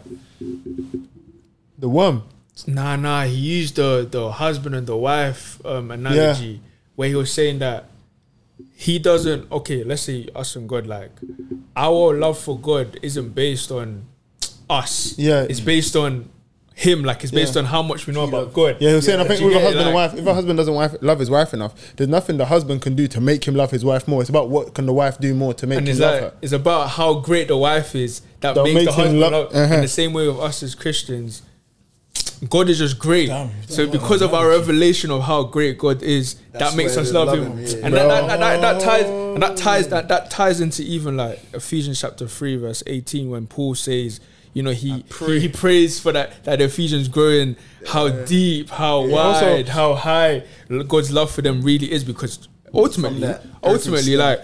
[1.79, 2.23] The worm,
[2.67, 6.61] nah, nah, he used the the husband and the wife um, analogy
[6.95, 7.87] where he was saying that
[8.81, 9.51] he doesn't.
[9.51, 11.11] Okay, let's say us and God, like
[11.77, 14.05] our love for God isn't based on
[14.71, 15.19] us.
[15.19, 15.43] Yeah.
[15.51, 16.29] it's based on
[16.75, 17.03] him.
[17.03, 17.61] Like it's based Yeah.
[17.63, 18.77] on how much we know about God.
[18.79, 19.65] yeah, he was saying I think with a get it?
[19.65, 22.45] husband and wife, if a husband doesn't wife, love his wife enough, there's nothing the
[22.47, 24.21] husband can do to make him love his wife more.
[24.21, 26.23] It's about what can the wife do more to make and him it's love like
[26.33, 26.39] her.
[26.41, 29.33] it's about how great the wife is that, That makes, makes the him husband love-
[29.33, 29.55] love.
[29.57, 29.75] uh-huh.
[29.75, 31.43] In the same way with us as Christians,
[32.49, 33.27] God is just great.
[33.27, 37.13] Damn, so because of our revelation of how great God is, That's that makes us
[37.13, 37.87] love, love Him, him, yeah.
[37.87, 41.17] and that, that, that, that, that ties and that ties that that ties into even
[41.17, 44.21] like Ephesians chapter three verse eighteen when Paul says.
[44.55, 47.55] You know he, he he prays for that that the Ephesians growing
[47.87, 50.43] how deep how Also- wide how high
[50.89, 52.03] God's love for them really is.
[52.03, 54.41] Because ultimately that, ultimately like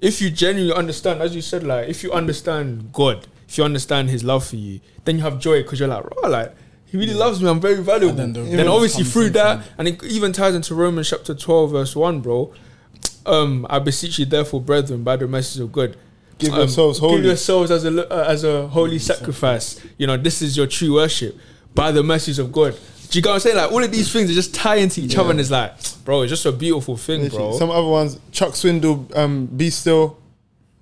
[0.00, 4.10] if you genuinely understand, as you said, like if you understand God, if you understand
[4.10, 6.54] His love for you, then you have joy because you're like, oh, like
[6.90, 7.48] He really loves me.
[7.48, 8.18] I'm very valuable.
[8.20, 11.70] And then, then obviously through that, from- and it even ties into Romans chapter 12
[11.70, 12.52] verse one, bro.
[13.26, 15.96] Um, I beseech you, therefore, brethren, by the mercies of God.
[16.38, 17.16] Give um, yourselves holy.
[17.16, 19.80] Give yourselves as a uh, as a holy sacrifice.
[19.98, 21.36] You know, this is your true worship
[21.74, 22.74] by the mercies of God.
[23.10, 23.56] Do you get what I'm saying?
[23.56, 26.22] Like all of these things are just tie into each other, and it's like, bro,
[26.22, 27.58] it's just a beautiful thing, bro.
[27.58, 30.18] Some other ones, Chuck Swindoll, um, be still,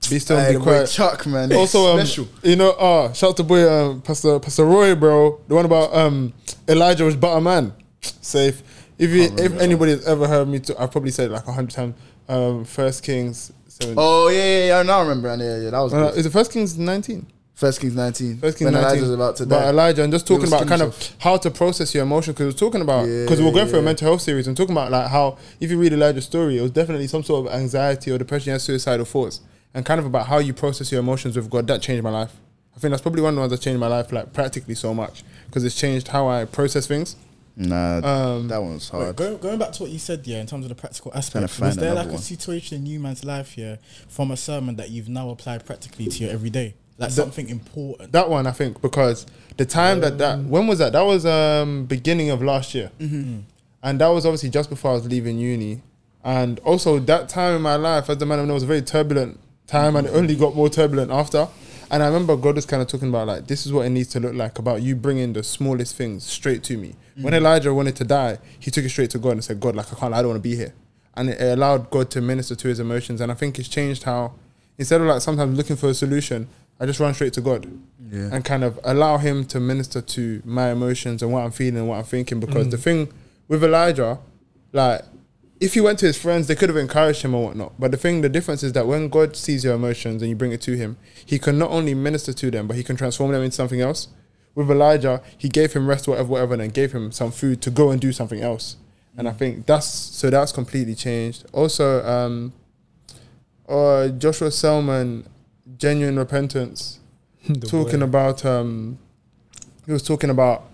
[0.09, 0.89] be still, and be quiet.
[0.89, 1.53] Chuck, man.
[1.53, 2.29] also, um, special.
[2.43, 5.41] you know, uh, shout out to boy, um, Pastor Pastor Roy, bro.
[5.49, 6.33] The one about um,
[6.69, 7.73] Elijah was but a man.
[8.01, 8.63] Safe.
[8.99, 11.53] If you, if anybody has ever heard me, to, I've probably said it like a
[11.53, 11.95] hundred times.
[12.29, 13.53] Um, First Kings.
[13.69, 14.83] 7, Oh yeah, yeah, yeah.
[14.83, 15.29] Now I remember.
[15.37, 16.19] Yeah, yeah, that was uh, good.
[16.19, 17.27] is it First Kings nineteen?
[17.53, 18.39] First Kings nineteen.
[18.39, 19.69] First Kings when 19, Elijah's about to die.
[19.69, 22.81] Elijah and just talking about kind of how to process your emotions because we're talking
[22.81, 25.71] about because we're going through a mental health series and talking about like how if
[25.71, 29.07] you read Elijah's story it was definitely some sort of anxiety or depression and suicidal
[29.07, 29.41] thoughts
[29.77, 32.33] and kind of about how you process your emotions with God that changed my life.
[32.75, 34.95] I think that's probably one of the ones that changed my life like practically so
[34.95, 37.15] much because it's changed how I process things.
[37.59, 39.17] Nah, Um, that one's hard.
[39.17, 41.69] go, going back to what you said, yeah, in terms of the practical aspect, find
[41.69, 42.17] was there like one.
[42.17, 43.77] a situation in you man's life, yeah,
[44.09, 48.13] from a sermon that you've now applied practically to your everyday, like something important?
[48.13, 49.27] that one I think because
[49.59, 50.93] the time that that when was that?
[50.93, 52.91] That was um beginning of last year.
[52.99, 55.83] And that was obviously just before I was leaving uni.
[56.25, 58.83] And also that time in my life as the man I know was a very
[58.83, 61.49] turbulent time and it only got more turbulent after
[61.91, 64.09] and I remember God was kind of talking about like this is what it needs
[64.11, 67.97] to look like about you bringing the smallest things straight to me when Elijah wanted
[67.97, 70.19] to die he took it straight to God and said God like I can't I
[70.19, 70.75] don't want to be here
[71.15, 74.33] and it allowed God to minister to his emotions and I think it's changed how
[74.79, 76.49] instead of like sometimes looking for a solution
[76.79, 77.67] I just run straight to God
[78.13, 78.29] Yeah.
[78.33, 81.89] and kind of allow Him to minister to my emotions and what I'm feeling and
[81.89, 82.39] what I'm thinking.
[82.39, 82.71] Because Mm.
[82.73, 83.09] the thing
[83.49, 84.19] with Elijah,
[84.75, 85.01] like,
[85.61, 87.73] if he went to his friends, they could have encouraged him or whatnot.
[87.79, 90.53] But the thing, the difference is that when God sees your emotions and you bring
[90.53, 93.43] it to Him, He can not only minister to them, but He can transform them
[93.43, 94.09] into something else.
[94.55, 97.71] With Elijah, He gave him rest, whatever, whatever, and then gave him some food to
[97.71, 98.77] go and do something else.
[99.17, 101.47] And I think that's so that's completely changed.
[101.53, 102.53] Also, um,
[103.67, 105.27] uh, Joshua Selman,
[105.79, 107.01] genuine repentance,
[107.67, 108.05] talking boy.
[108.05, 108.99] about um,
[109.87, 110.67] he was talking about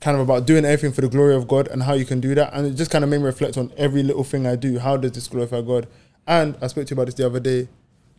[0.00, 2.34] kind of about doing everything for the glory of God and how you can do
[2.34, 4.78] that, and it just kind of made me reflect on every little thing I do.
[4.78, 5.86] How does this glorify God?
[6.26, 7.68] And I spoke to you about this the other day.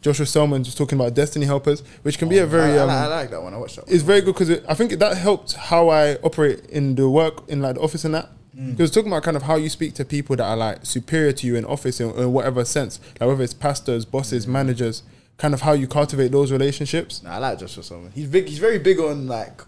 [0.01, 2.89] Joshua Selman just talking about destiny helpers, which can be a very I, I- um,
[2.89, 3.53] I like that one.
[3.53, 3.85] I watched that.
[3.85, 3.93] One.
[3.93, 7.61] it's very good because I think that helped how I operate in the work in
[7.61, 8.29] like the office and that.
[8.57, 8.75] Mm.
[8.77, 11.33] He was talking about kind of how you speak to people that are like superior
[11.33, 14.49] to you in office in, in whatever sense, like whether it's pastors, bosses, Mm.
[14.49, 15.03] managers,
[15.37, 17.21] kind of how you cultivate those relationships.
[17.21, 18.11] Nah, I like Joshua Selman.
[18.15, 18.47] He's big.
[18.47, 19.61] He's very big on like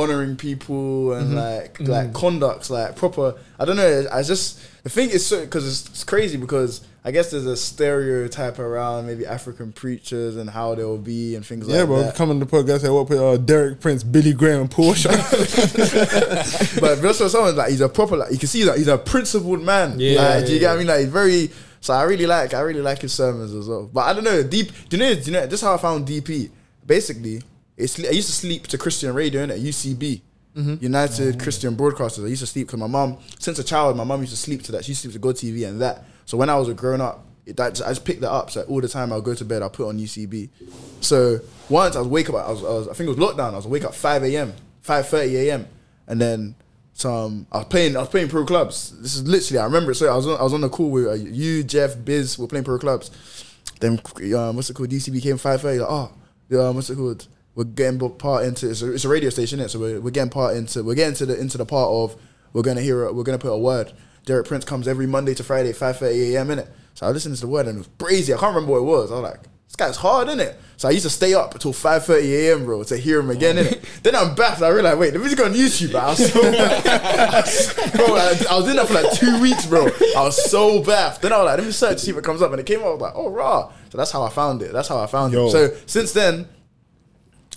[0.00, 3.34] honoring people and like like conducts, like proper.
[3.58, 4.06] I don't know.
[4.12, 7.56] I just the thing is so because it's, it's crazy because I guess there's a
[7.56, 11.74] stereotype around maybe African preachers and how they'll be and things like that.
[11.74, 12.02] Yeah, like bro.
[12.02, 12.14] that.
[12.14, 15.08] Come on the podcast and say what put uh, Derek Prince, Billy Graham, Porsche.
[16.80, 19.62] but Joshua Selman's like he's a proper like you can see that he's a principled
[19.62, 19.98] man.
[19.98, 20.86] Yeah, like, do you yeah, get what I mean?
[20.86, 21.50] Like he's very.
[21.82, 23.88] So I really like I really like his sermons as well.
[23.90, 24.70] But I don't know deep.
[24.90, 25.14] Do you know?
[25.14, 25.46] Do you know?
[25.46, 26.50] This is how I found DP.
[26.86, 27.40] Basically,
[27.80, 30.22] it's I used to sleep to Christian radio at UCB.
[30.54, 32.24] United Christian Broadcasters.
[32.24, 34.62] I used to sleep because my mom, since a child, my mom used to sleep
[34.64, 34.84] to that.
[34.84, 36.04] She used to sleep to Go TV and that.
[36.26, 38.50] So when I was a grown up, it, that I just picked that up.
[38.50, 40.48] So all the time I'll go to bed, I'll put on UCB.
[41.00, 43.52] So once I was wake up, I was, I was I think it was lockdown.
[43.52, 44.52] I was wake up five a.m.,
[44.82, 45.66] five thirty a.m.
[46.06, 46.54] and then
[46.92, 49.00] some I was playing I was playing pro clubs.
[49.00, 49.96] This is literally I remember it.
[49.96, 52.38] So I was on, I was on the call with uh, you, Jeff, Biz.
[52.38, 53.10] We're playing pro clubs.
[53.80, 54.00] Then
[54.36, 54.90] um, what's it called?
[54.90, 55.78] DCB came five thirty.
[55.80, 56.12] Like oh,
[56.60, 57.26] um, what's it called?
[57.54, 60.30] We're getting part into it's a, it's a radio station, is So we're, we're getting
[60.30, 62.16] part into we're getting to the into the part of
[62.52, 63.92] we're gonna hear a, we're gonna put a word.
[64.24, 66.50] Derek Prince comes every Monday to Friday, five thirty a.m.
[66.50, 66.68] in it.
[66.94, 68.32] So I listened to the word and it was crazy.
[68.32, 69.10] I can't remember what it was.
[69.10, 70.58] I was like, this guy's hard, isn't it?
[70.76, 72.64] So I used to stay up until five thirty a.m.
[72.64, 73.84] bro to hear him again, innit?
[74.02, 77.92] then I'm back and I realized, wait, the music on YouTube, I was so bad.
[77.96, 79.86] bro, I, I was in there for like two weeks, bro.
[80.16, 81.20] I was so bad.
[81.20, 82.66] Then I was like, let me search to see if it comes up, and it
[82.66, 82.86] came up.
[82.86, 83.72] I was like, oh raw.
[83.90, 84.72] So that's how I found it.
[84.72, 85.46] That's how I found Yo.
[85.46, 85.50] it.
[85.50, 86.46] So since then.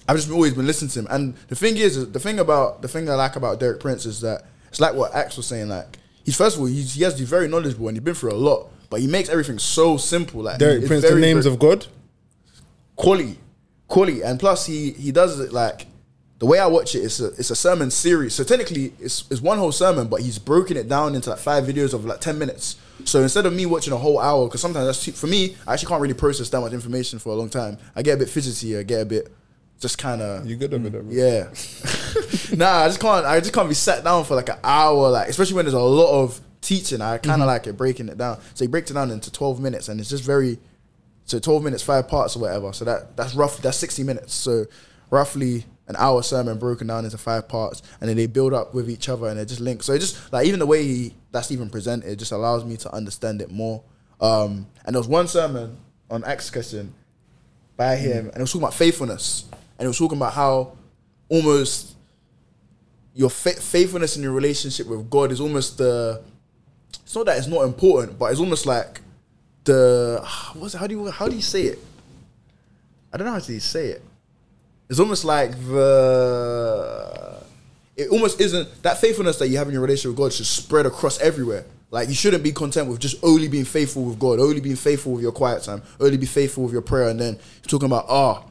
[0.08, 2.88] I've just always been listening to him, and the thing is, the thing about the
[2.88, 5.70] thing I like about Derek Prince is that it's like what Axe was saying.
[5.70, 8.34] Like he's first of all, he's, he has he's very knowledgeable and he's been through
[8.34, 10.42] a lot, but he makes everything so simple.
[10.42, 11.88] Like Derek Prince, the names very- of God.
[12.96, 13.40] quality,
[13.88, 15.88] quality, and plus he he does it like
[16.40, 17.00] the way I watch it.
[17.00, 20.38] It's a it's a sermon series, so technically it's it's one whole sermon, but he's
[20.40, 22.76] broken it down into like five videos of like ten minutes.
[23.06, 25.74] So instead of me watching a whole hour, because sometimes that's too, for me, I
[25.74, 27.78] actually can't really process that much information for a long time.
[27.96, 29.34] I get a bit fidgety, I get a bit
[29.84, 31.12] just kind of You good over there, bro?
[31.12, 31.44] yeah.
[32.56, 33.26] nah, I just can't.
[33.26, 35.80] I just can't be sat down for like an hour, like especially when there's a
[35.80, 37.02] lot of teaching.
[37.02, 37.48] I kind of mm-hmm.
[37.48, 38.40] like it breaking it down.
[38.56, 40.58] So he breaks it down into twelve minutes, and it's just very.
[41.26, 42.74] So twelve minutes, five parts or whatever.
[42.74, 43.62] So that that's rough.
[43.62, 44.34] That's sixty minutes.
[44.34, 44.66] So
[45.12, 48.90] roughly an hour sermon broken down into five parts, and then they build up with
[48.90, 49.84] each other, and they just link.
[49.84, 52.94] So it just like even the way he, that's even presented just allows me to
[52.94, 53.84] understand it more.
[54.22, 55.78] Um, and there was one sermon
[56.10, 56.94] on Acts question
[57.76, 58.30] by him, mm.
[58.30, 59.46] and it was talking about faithfulness,
[59.84, 60.78] and was talking about how
[61.28, 61.98] almost
[63.14, 66.22] your fa- faithfulness in your relationship with God is almost the.
[67.04, 69.02] It's not that it's not important, but it's almost like
[69.66, 71.80] the what's how do you how do you say it?
[73.12, 74.02] I don't know how to say it.
[74.90, 77.44] It's almost like the
[77.98, 80.86] it almost isn't that faithfulness that you have in your relationship with God should spread
[80.86, 81.66] across everywhere.
[81.92, 85.12] Like you shouldn't be content with just only being faithful with God, only being faithful
[85.12, 88.06] with your quiet time, only be faithful with your prayer, and then you're talking about
[88.08, 88.44] ah,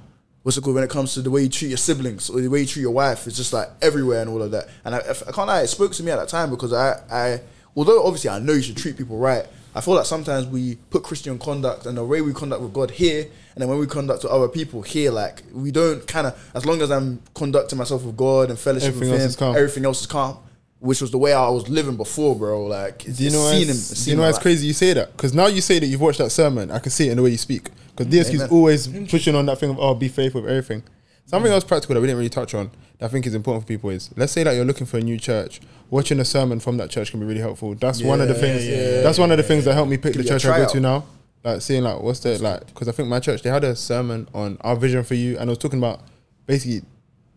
[0.42, 2.48] what's it called when it comes to the way you treat your siblings or the
[2.48, 3.26] way you treat your wife.
[3.26, 4.68] It's just like everywhere and all of that.
[4.84, 7.40] And I, I can't lie, it spoke to me at that time because I, I,
[7.76, 11.02] although obviously I know you should treat people right, I feel like sometimes we put
[11.02, 13.22] Christian conduct and the way we conduct with God here,
[13.54, 16.50] and then when we conduct with other people here, like we don't kind of.
[16.54, 19.36] As long as I'm conducting myself with God and fellowship Everything with else Him, is
[19.36, 19.56] calm.
[19.56, 20.36] everything else is calm.
[20.80, 22.66] Which was the way I was living before, bro.
[22.66, 25.12] Like, Do you know seen him, do seen you know it's crazy you say that?
[25.16, 27.22] Because now you say that you've watched that sermon, I can see it in the
[27.22, 27.68] way you speak.
[27.96, 30.82] Because DSQ's is always pushing on that thing of, oh, be faithful with everything.
[31.26, 33.68] Something else practical that we didn't really touch on that I think is important for
[33.68, 36.76] people is, let's say that you're looking for a new church, watching a sermon from
[36.78, 37.74] that church can be really helpful.
[37.74, 40.14] That's one of the things, yeah, that's one of the things that helped me pick
[40.14, 41.04] the Give you church I go to now.
[41.44, 44.28] Like seeing like, what's the, like, because I think my church, they had a sermon
[44.34, 46.00] on our vision for you and it was talking about
[46.46, 46.82] basically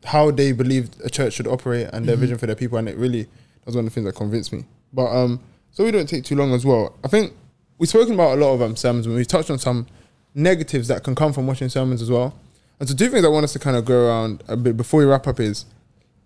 [0.04, 2.06] how they believed a church should operate and Mm-hmm.
[2.06, 4.16] their vision for their people, and it really that was one of the things that
[4.16, 4.64] convinced me.
[4.94, 5.40] But um,
[5.72, 6.96] so we don't take too long as well.
[7.04, 7.34] I think
[7.80, 9.88] we've spoken about a lot of um sermons, and we've touched on some
[10.36, 12.38] negatives that can come from watching sermons as well.
[12.80, 15.00] And so two things I want us to kind of go around a bit before
[15.00, 15.66] we wrap up is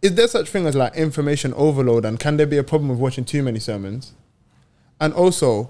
[0.01, 2.99] is there such thing as like information overload and can there be a problem with
[2.99, 4.13] watching too many sermons?
[4.99, 5.69] And also,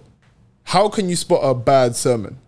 [0.66, 2.40] how can you spot a bad sermon?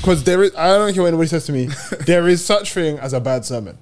[0.00, 1.68] Because there is I don't care what anybody says to me,
[2.06, 3.78] there is such thing as a bad sermon.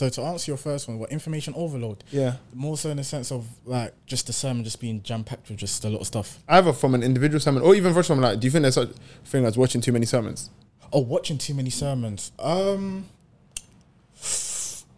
[0.00, 2.04] So to answer your first one, what information overload?
[2.10, 2.36] Yeah.
[2.54, 5.58] More so in the sense of like just the sermon just being jam packed with
[5.58, 6.38] just a lot of stuff.
[6.48, 9.26] Either from an individual sermon or even from like, do you think there's such a
[9.28, 10.48] thing as watching too many sermons?
[10.90, 12.32] Oh, watching too many sermons.
[12.38, 13.10] Um,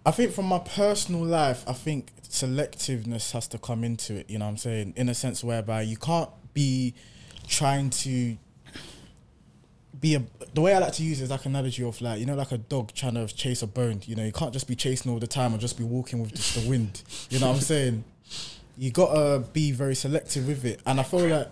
[0.07, 4.31] I think from my personal life, I think selectiveness has to come into it.
[4.31, 4.93] You know what I'm saying?
[4.95, 6.95] In a sense whereby you can't be
[7.49, 8.37] trying to
[10.01, 10.23] be a.
[10.55, 12.35] The way I like to use it is like an analogy of like you know
[12.35, 14.01] like a dog trying to chase a bone.
[14.05, 16.35] You know you can't just be chasing all the time or just be walking with
[16.35, 17.03] just the wind.
[17.31, 18.05] You know what I'm saying?
[18.77, 21.49] You gotta be very selective with it, and I feel like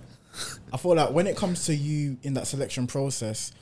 [0.72, 3.52] I feel like when it comes to you in that selection process,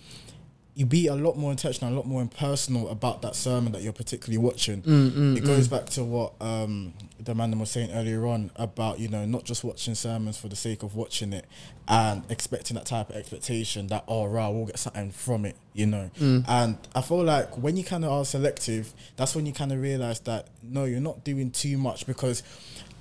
[0.79, 3.93] you be a lot more intentional, a lot more impersonal about that sermon that you're
[3.93, 4.81] particularly watching.
[4.83, 5.72] Mm, mm, it goes mm.
[5.72, 9.64] back to what um, the man was saying earlier on about you know not just
[9.64, 11.47] watching sermons for the sake of watching it
[11.89, 15.85] and expecting that type of expectation that oh right we'll get something from it, you
[15.85, 16.12] know.
[16.20, 19.81] And I feel like when you kind of are selective, that's when you kind of
[19.83, 22.45] realize that no, you're not doing too much because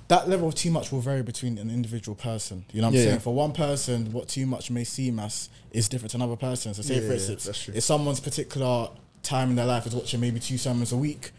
[0.08, 2.64] that level of too much will vary between an individual person.
[2.72, 3.14] You know what I'm Yeah, saying?
[3.14, 3.20] yeah.
[3.20, 6.74] For one person, what too much may seem as is different to another person.
[6.74, 7.74] So, say Yeah, for yeah, instance, that's true.
[7.76, 8.88] if someone's particular
[9.22, 11.32] time in their life is watching maybe two sermons a week,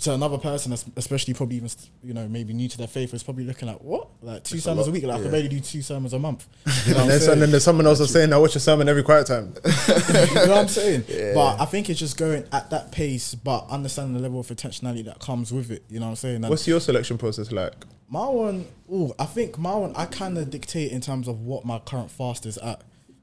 [0.00, 1.68] to another person, especially probably even
[2.02, 4.64] you know maybe new to their faith, is probably looking at what like two That's
[4.64, 5.02] sermons a, lot, week.
[5.02, 5.22] Like I yeah.
[5.24, 6.46] can barely do two sermons a month.
[6.86, 8.88] You know And then, and then there's someone else that's saying I watch a sermon
[8.88, 9.54] every quiet time.
[9.64, 11.04] you know what I'm saying?
[11.34, 15.04] But I think it's just going at that pace, but understanding the level of intentionality
[15.04, 15.84] that comes with it.
[15.88, 16.36] You know what I'm saying?
[16.36, 17.74] And What's your selection process like?
[18.08, 21.64] my one, ooh, I think my one, I kind of dictate in terms of what
[21.64, 22.82] my current fast is at.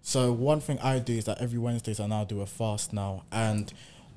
[0.09, 3.25] So one thing I do is that every Wednesdays I now do a fast now,
[3.31, 3.71] and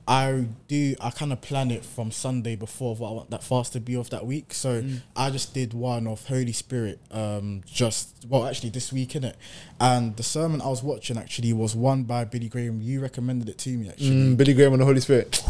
[0.09, 3.75] I do I kind of plan it from Sunday before what I want that fast
[3.75, 4.55] to be of that week.
[4.55, 4.83] So
[5.15, 9.37] I just did one of Holy Spirit, um, just well actually this week in it,
[9.79, 12.81] and the sermon I was watching actually was one by Billy Graham.
[12.81, 14.13] You recommended it to me actually.
[14.13, 15.45] Mm, Billy Graham and the Holy Spirit.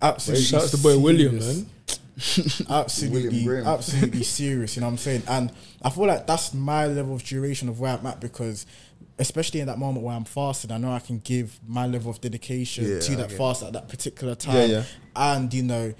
[0.00, 1.66] Absolutely, Shout out to boy William, man.
[2.70, 4.74] absolutely, absolutely serious.
[4.74, 5.22] You know what I'm saying?
[5.28, 8.64] And I feel like that's my level of duration of where I'm at because,
[9.18, 12.20] especially in that moment where I'm fasting, I know I can give my level of
[12.20, 13.38] dedication Yeah, to that get it.
[13.38, 14.56] fast at that particular time.
[14.56, 14.82] Yeah, yeah.
[15.14, 15.94] And you know,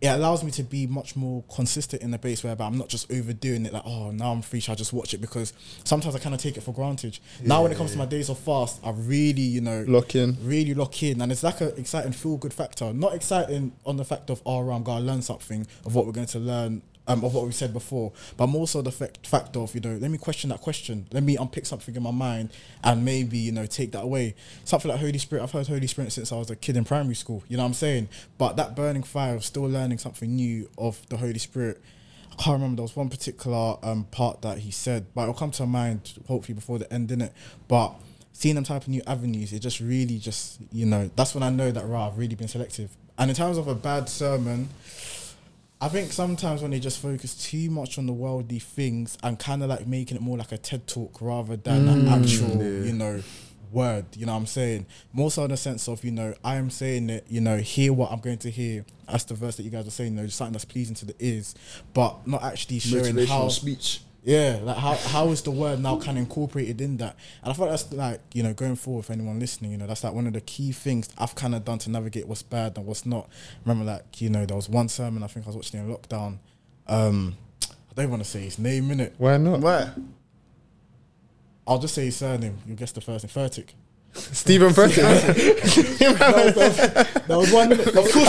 [0.00, 3.10] it allows me to be much more consistent in the base whereby I'm not just
[3.10, 3.72] overdoing it.
[3.72, 5.20] Like, oh, now I'm free, shall I just watch it?
[5.20, 7.18] Because sometimes I kind of take it for granted.
[7.42, 10.36] now, when it comes to my days of fast, I really, you know, Lock in.
[10.42, 12.92] really lock in, and it's like an exciting feel good factor.
[12.92, 16.26] Not exciting on the fact of oh, I'm gonna learn something of what we're going
[16.28, 16.82] to learn.
[17.10, 19.96] Um, of what we said before, but more so the fact, fact of you know,
[19.96, 21.06] let me question that question.
[21.10, 22.50] Let me unpick something in my mind,
[22.84, 24.34] and maybe you know, take that away.
[24.64, 25.42] Something like Holy Spirit.
[25.42, 27.42] I've heard Holy Spirit since I was a kid in primary school.
[27.48, 28.08] You know what I'm saying?
[28.36, 31.80] But that burning fire of still learning something new of the Holy Spirit.
[32.30, 32.76] I can't remember.
[32.76, 36.54] There was one particular um, part that he said, but it'll come to mind hopefully
[36.54, 37.32] before the end, in it.
[37.68, 37.94] But
[38.32, 41.50] seeing them type of new avenues, it just really just you know that's when I
[41.50, 42.90] know that right, I've really been selective.
[43.18, 44.68] And in terms of a bad sermon,
[45.80, 49.62] I think sometimes when they just focus too much on the worldly things and kind
[49.62, 52.10] of like making it more like a TED talk rather than an mm.
[52.10, 53.22] actual, you know,
[53.70, 54.04] word.
[54.16, 54.86] You know what I'm saying?
[55.12, 57.92] More so in the sense of, you know, I am saying it, you know, hear
[57.92, 58.84] what I'm going to hear.
[59.08, 61.14] That's the verse that you guys are saying, you know, something that's pleasing to the
[61.20, 61.54] ears,
[61.94, 64.00] but not actually showing Motivational how speech.
[64.24, 67.16] Yeah, like how how is the word now kind of incorporated in that?
[67.42, 70.04] And I thought that's like you know going forward for anyone listening, you know that's
[70.04, 72.86] like one of the key things I've kind of done to navigate what's bad and
[72.86, 73.28] what's not.
[73.64, 76.38] Remember, like you know there was one sermon I think I was watching in lockdown.
[76.86, 77.36] Um,
[77.70, 79.14] I don't want to say his name in it.
[79.18, 79.60] Why not?
[79.60, 79.90] Why?
[81.66, 82.58] I'll just say his surname.
[82.66, 83.46] You'll guess the first name.
[83.46, 83.70] Furtick.
[84.14, 84.96] Stephen Furtick.
[85.98, 86.76] that, was,
[87.26, 87.86] that was one minute.
[87.88, 88.24] Of course, Bro,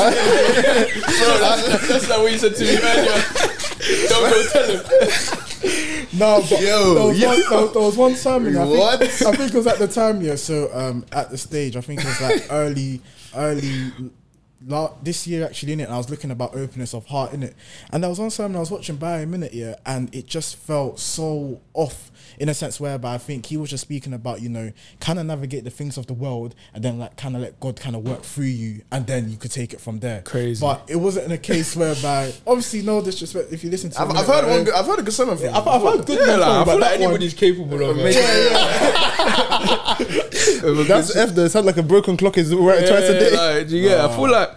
[1.40, 3.24] that's, that's not what you said to me earlier.
[4.10, 5.39] Don't go tell him.
[6.20, 7.28] No, but Yo, there, was yo.
[7.30, 8.58] One, there, there was one sermon.
[8.58, 9.02] I think, What?
[9.02, 10.36] I think it was at the time, yeah.
[10.36, 13.02] So um, at the stage, I think it was like early,
[13.36, 13.92] early.
[14.68, 17.56] La- this year actually in it, I was looking about openness of heart in it,
[17.94, 20.58] and there was one sermon I was watching by a minute yeah, and it just
[20.58, 22.09] felt so off
[22.40, 25.26] in a sense whereby I think he was just speaking about you know kind of
[25.26, 28.04] navigate the things of the world and then like kind of let God kind of
[28.04, 30.22] work through you, and then you could take it from there.
[30.22, 30.62] Crazy.
[30.62, 34.10] but it wasn't in a case whereby obviously no disrespect if you listen to I've,
[34.10, 34.64] it, I've heard uh, one.
[34.64, 35.50] Good, I've heard a good sermon from.
[35.50, 37.90] I've, I've heard good Yeah, ones, like, I but feel that like one- anybody's capable
[37.90, 38.16] of it.
[38.16, 39.96] Yeah, yeah.
[40.88, 41.46] That's F though.
[41.46, 43.32] It sounds like a broken clock is right twice a day.
[43.60, 44.50] Like, yeah, I feel like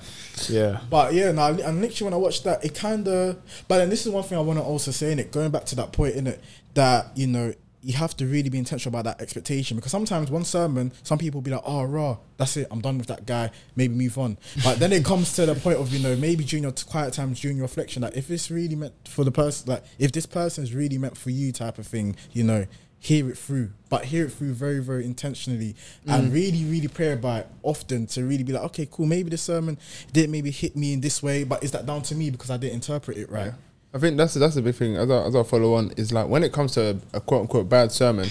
[0.49, 0.81] yeah.
[0.91, 3.39] But yeah, no, and literally when I watched that, it kind of.
[3.69, 5.65] But then this is one thing I want to also say in it, going back
[5.67, 6.43] to that point in it,
[6.75, 7.53] that you know,
[7.83, 11.41] you have to really be intentional about that expectation because sometimes one sermon, some people
[11.41, 14.39] be like, ah, "Oh, raw, that's it, I'm done with that guy, maybe move on."
[14.63, 17.41] But then it comes to the point of you know maybe during your quiet times,
[17.41, 20.63] during your reflection, that if it's really meant for the person, like if this person
[20.63, 22.67] is really meant for you, type of thing, you know,
[23.03, 25.75] hear it through, but hear it through very, very intentionally,
[26.07, 26.35] and mm.
[26.35, 29.77] really, really pray about it often to really be like, okay, cool, maybe the sermon
[30.13, 32.57] didn't maybe hit me in this way, but is that down to me because I
[32.59, 33.53] didn't interpret it right?
[33.95, 34.97] I think that's that's the big thing.
[34.97, 37.43] As I, as I follow on, is like when it comes to a, a quote
[37.43, 38.29] unquote bad sermon,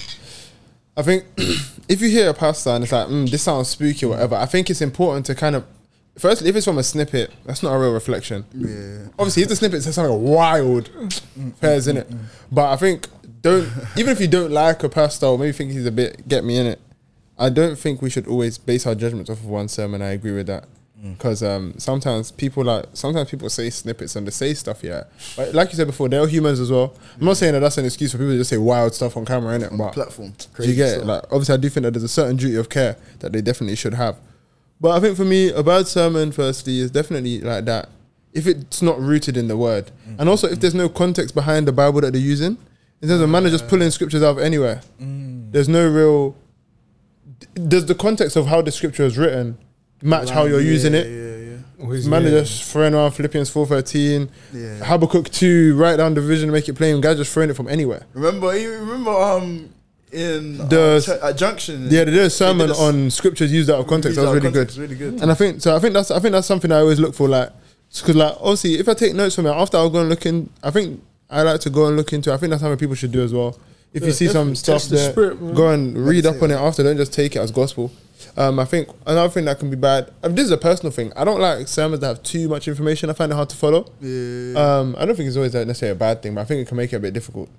[0.97, 4.09] I think if you hear a pastor and it's like, mm, this sounds spooky or
[4.09, 5.65] whatever, I think it's important to kind of,
[6.17, 8.45] firstly, if it's from a snippet, that's not a real reflection.
[8.53, 9.07] Yeah.
[9.19, 10.89] Obviously, if the snippet says something wild,
[11.61, 12.09] pairs in it.
[12.09, 12.25] Mm, mm, mm.
[12.51, 13.07] But I think
[13.41, 16.43] don't even if you don't like a pastor or maybe think he's a bit get
[16.43, 16.79] me in it.
[17.39, 20.01] I don't think we should always base our judgments off of one sermon.
[20.01, 20.65] I agree with that.
[21.03, 21.13] Mm.
[21.13, 25.05] Because um, sometimes people like sometimes people say snippets and they say stuff, yeah.
[25.35, 26.93] But like you said before, they're humans as well.
[27.17, 27.37] I'm not mm.
[27.37, 29.75] saying that that's an excuse for people to just say wild stuff on camera, innit?
[29.75, 30.33] But platform.
[30.57, 31.05] do you get it?
[31.05, 33.75] Like obviously, I do think that there's a certain duty of care that they definitely
[33.75, 34.17] should have.
[34.79, 37.89] But I think for me, a bad sermon, firstly, is definitely like that.
[38.33, 40.19] If it's not rooted in the word, mm.
[40.19, 42.57] and also if there's no context behind the Bible that they're using,
[43.01, 43.91] in terms of man just pulling uh.
[43.91, 44.81] scriptures out of anywhere.
[45.51, 46.35] There's no real.
[47.55, 49.57] Does the context of how the scripture is written
[50.01, 51.07] match how you're Yeah, using it?
[51.07, 51.57] Yeah, yeah.
[51.83, 52.29] Always, Man yeah.
[52.29, 54.83] just throwing around Philippians four thirteen, Yeah.
[54.83, 57.01] Habakkuk two, write down the vision, make it plain.
[57.01, 58.03] Guys just throwing it from anywhere.
[58.13, 59.69] Remember, you remember um
[60.11, 61.83] in The- uh, Ch- at Junction.
[61.89, 64.17] Yeah, they did a sermon did a s- on scriptures used out of context.
[64.17, 64.77] That was really good.
[64.77, 65.21] Really good.
[65.21, 65.75] And I think so.
[65.75, 67.27] I think that's I think that's something I always look for.
[67.29, 67.49] Like,
[67.93, 70.49] because like obviously, if I take notes from it after, I'll go and look in.
[70.63, 72.31] I think I like to go and look into.
[72.33, 73.57] I think that's something people should do as well.
[73.93, 76.83] If you see some stuff the there, spirit, go and read up on it after.
[76.83, 77.91] Don't just take it as gospel.
[78.37, 80.11] Um, I think another thing that can be bad.
[80.23, 81.11] And this is a personal thing.
[81.15, 83.09] I don't like sermons that have too much information.
[83.09, 83.91] I find it hard to follow.
[83.99, 84.53] Yeah.
[84.79, 86.77] Um, I don't think it's always necessarily a bad thing, but I think it can
[86.77, 87.49] make it a bit difficult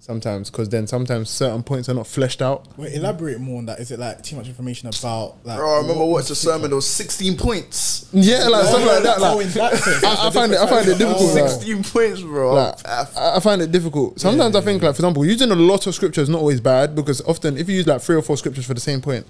[0.00, 2.66] sometimes because then sometimes certain points are not fleshed out.
[2.76, 3.78] Wait, elaborate more on that.
[3.78, 5.58] Is it like too much information about like?
[5.58, 6.70] Bro, I remember what watching a sermon.
[6.70, 8.08] There was 16 points.
[8.12, 9.18] Yeah, like stuff like that.
[9.18, 10.58] Oh, Like, that sense, I, I find it.
[10.58, 11.34] I find it difficult.
[11.34, 11.48] like.
[11.50, 12.54] 16 points, bro.
[12.54, 13.06] Like, I,
[13.36, 14.18] I find it difficult.
[14.18, 16.94] Sometimes I think, like for example, using a lot of scripture is not always bad
[16.96, 19.26] because often if you use like three or four scriptures for the same point,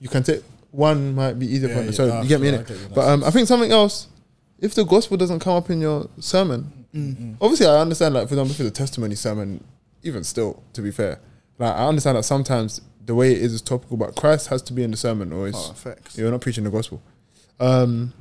[0.00, 2.54] you can take one might be easier Yeah, for yeah, so you get me in
[2.54, 2.70] it.
[2.94, 4.08] But um, I think something else,
[4.58, 8.14] if the gospel doesn't come up in your sermon, obviously I understand.
[8.14, 9.62] Like for example, it's a testimony sermon,
[10.02, 11.18] even still, to be fair,
[11.58, 14.72] like I understand that sometimes the way it is is topical, but Christ has to
[14.72, 17.00] be in the sermon, or it's, Oh, you're not preaching the gospel.
[17.60, 18.12] Um,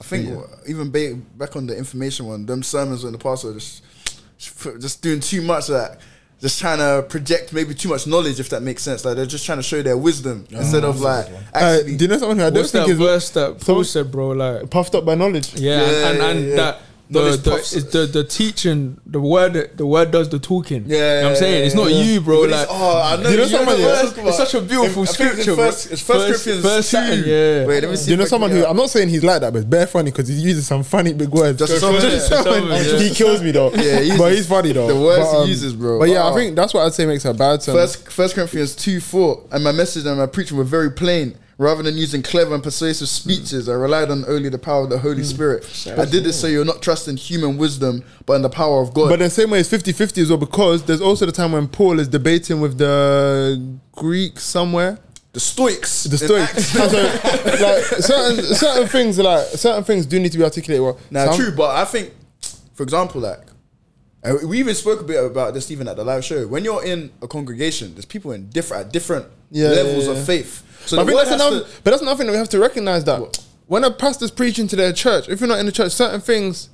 [0.00, 3.52] I think even ba- back on the information one, them sermons in the past are
[3.52, 3.82] just
[4.38, 6.00] just doing too much of that.
[6.40, 9.04] Just trying to project maybe too much knowledge, if that makes sense.
[9.04, 11.96] Like they're just trying to show their wisdom instead of like uh, actually.
[11.96, 13.84] do you know someone who I don't What's think that is verse that Paul Someone-
[13.84, 14.28] said, bro?
[14.30, 15.54] Like, puffed up by knowledge?
[15.54, 16.56] yeah, Yeah, and, and, yeah, yeah.
[16.56, 16.80] that
[17.10, 20.84] the the, the the teaching, the word, the word does the talking.
[20.86, 22.02] Yeah, you know what I'm saying it's not yeah.
[22.02, 22.42] you, bro.
[22.42, 23.28] But it's- Like, oh, I know.
[23.30, 24.10] You know you someone- know what I'm yeah.
[24.10, 25.66] talking it's such a beautiful I think it's in scripture, bro.
[25.66, 26.96] First, it's First Corinthians first two.
[26.96, 27.66] Saturn, yeah.
[27.66, 28.10] Wait, let me see.
[28.12, 30.28] You know someone who I'm not saying he's like that, but it's bare funny because
[30.28, 31.58] he uses some funny big words.
[31.58, 32.98] Just some- Just someone- some- yeah.
[33.08, 33.70] he kills me though.
[33.74, 34.86] Yeah, he but he's funny though.
[34.86, 35.98] the words But, he uses, bro.
[35.98, 36.34] But yeah, I Oh.
[36.34, 37.62] think that's what I'd say makes a bad.
[37.62, 41.36] First, First Corinthians two four, and my message and my preaching were very plain.
[41.60, 44.96] Rather than using clever and persuasive speeches, I relied on only the power of the
[44.98, 45.62] Holy Spirit.
[45.98, 49.10] I did this so you're not trusting human wisdom, but in the power of God.
[49.10, 52.00] But the same way it's 50-50 as well because there's also the time when Paul
[52.00, 55.00] is debating with the Greeks somewhere.
[55.34, 56.72] the Stoics, The Stoics.
[56.72, 60.98] So, like certain certain things like certain things do need to be articulated well.
[61.10, 62.14] Now, Some- true, but I think,
[62.72, 63.40] for example, like
[64.24, 66.46] uh, we even spoke a bit about this even at the live show.
[66.46, 70.24] When you're in a congregation, there's people in different at different Yeah, levels yeah, of
[70.24, 70.62] faith.
[70.86, 72.58] So But I think that's another, to- but that's another thing that we have to
[72.58, 73.38] recognize that What?
[73.66, 76.68] when a pastor's preaching to their church, if you're not in the church, certain things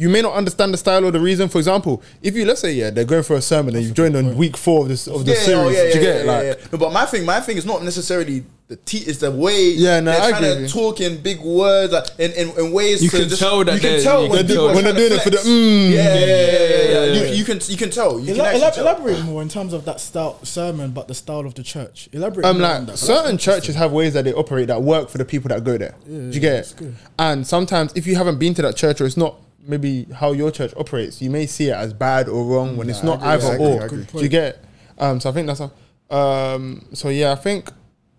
[0.00, 1.46] you may not understand the style or the reason.
[1.50, 4.16] For example, if you let's say yeah, they're going for a sermon and you've joined
[4.16, 6.14] on week four of this of the yeah, series, oh, yeah, do you yeah, get
[6.14, 6.26] yeah, it?
[6.26, 6.68] Like, yeah, yeah.
[6.72, 9.72] No, but my thing, my thing is not necessarily the T it's the way.
[9.72, 12.48] Yeah, no, they're I trying agree to with talk in big words, like, in, in,
[12.58, 13.02] in ways.
[13.02, 14.94] You to can just, tell that you can tell you when people When they're trying
[14.94, 15.48] to doing it for the, flex.
[15.48, 15.90] mm.
[15.90, 17.32] yeah, yeah, yeah, yeah, yeah, yeah, You, yeah.
[17.32, 18.18] you can you can tell.
[18.18, 18.96] You Ela- can ela- actually tell.
[18.96, 22.08] elaborate more in terms of that style sermon, but the style of the church.
[22.12, 22.46] Elaborate.
[22.46, 22.96] I'm on like that.
[22.96, 25.94] certain churches have ways that they operate that work for the people that go there.
[26.06, 26.74] Do you get it?
[26.78, 26.96] good.
[27.18, 30.50] And sometimes, if you haven't been to that church or it's not maybe how your
[30.50, 33.88] church operates, you may see it as bad or wrong when it's not either or.
[33.88, 34.56] Do you get?
[34.56, 34.64] It?
[34.98, 35.70] Um, so I think that's a.
[36.14, 37.70] Um, so yeah, I think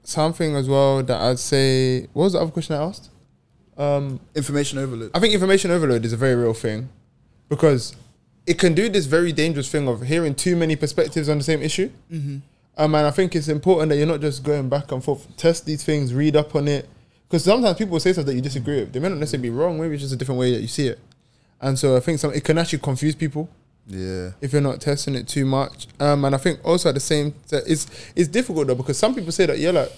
[0.03, 2.07] something as well that I'd say.
[2.13, 3.09] What was the other question I asked?
[3.77, 5.11] Um, Information overload.
[5.13, 6.89] I think information overload is a very real thing
[7.49, 7.95] because
[8.45, 11.61] it can do this very dangerous thing of hearing too many perspectives on the same
[11.61, 11.89] issue.
[12.11, 12.37] Mm-hmm.
[12.77, 15.65] Um, and I think it's important that you're not just going back and forth, test
[15.65, 16.87] these things, read up on it.
[17.27, 18.93] Because sometimes people will say stuff that you disagree with.
[18.93, 20.87] They may not necessarily be wrong, maybe it's just a different way that you see
[20.87, 20.99] it.
[21.61, 23.47] And so I think some, it can actually confuse people
[23.87, 24.31] Yeah.
[24.41, 25.87] if you're not testing it too much.
[25.99, 27.85] Um, and I think also at the same, it's
[28.15, 29.91] it's difficult though because some people say that yeah, like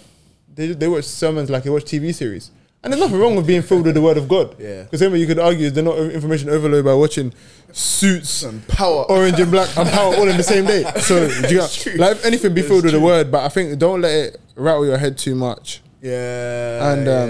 [0.56, 2.52] they they watch sermons like they watch TV series,
[2.84, 4.56] and there's nothing wrong with being filled with the Word of God.
[4.60, 4.84] Yeah.
[4.84, 7.34] Because then you could argue is they're not information overload by watching
[7.72, 9.04] Suits, And power.
[9.10, 10.84] Orange and Black, and Power all in the same day.
[11.02, 14.12] So you got, like anything, be filled with the Word, but I think don't let
[14.14, 15.82] it rattle your head too much.
[16.02, 16.92] Yeah.
[16.94, 17.30] And um,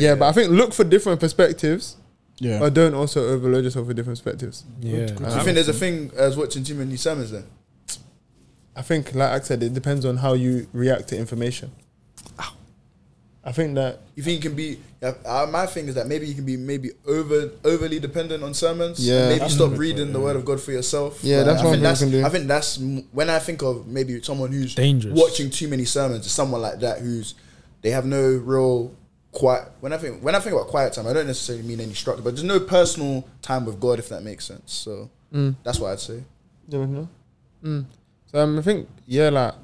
[0.00, 1.96] yeah, but I think look for different perspectives,
[2.38, 2.58] Yeah.
[2.58, 4.64] but don't also overload yourself with different perspectives.
[4.80, 5.06] Yeah.
[5.06, 7.44] Do you think there's a thing as watching too many sermons then?
[8.76, 11.70] I think, like I said, it depends on how you react to information.
[13.46, 14.78] I think that You think you can be?
[15.02, 19.06] Uh, my thing is that maybe you can be maybe over overly dependent on sermons.
[19.06, 19.28] Yeah.
[19.28, 20.24] and maybe stop good, reading the yeah.
[20.24, 21.22] word of God for yourself.
[21.22, 22.24] Yeah, Like, that's I what think people that's, can do.
[22.24, 22.78] I think that's
[23.12, 25.14] when I think of maybe someone who's Dangerous.
[25.18, 26.24] watching too many sermons.
[26.24, 27.34] Is someone like that who's
[27.82, 28.94] they have no real
[29.34, 29.68] quiet.
[29.80, 32.22] When I think when I think about quiet time, I don't necessarily mean any structure,
[32.22, 34.72] but there's no personal time with God, if that makes sense.
[34.72, 35.56] So Mm.
[35.64, 36.22] that's what I'd say.
[36.68, 37.08] You don't?
[37.64, 37.84] Mm.
[38.30, 39.54] So um, I think yeah, like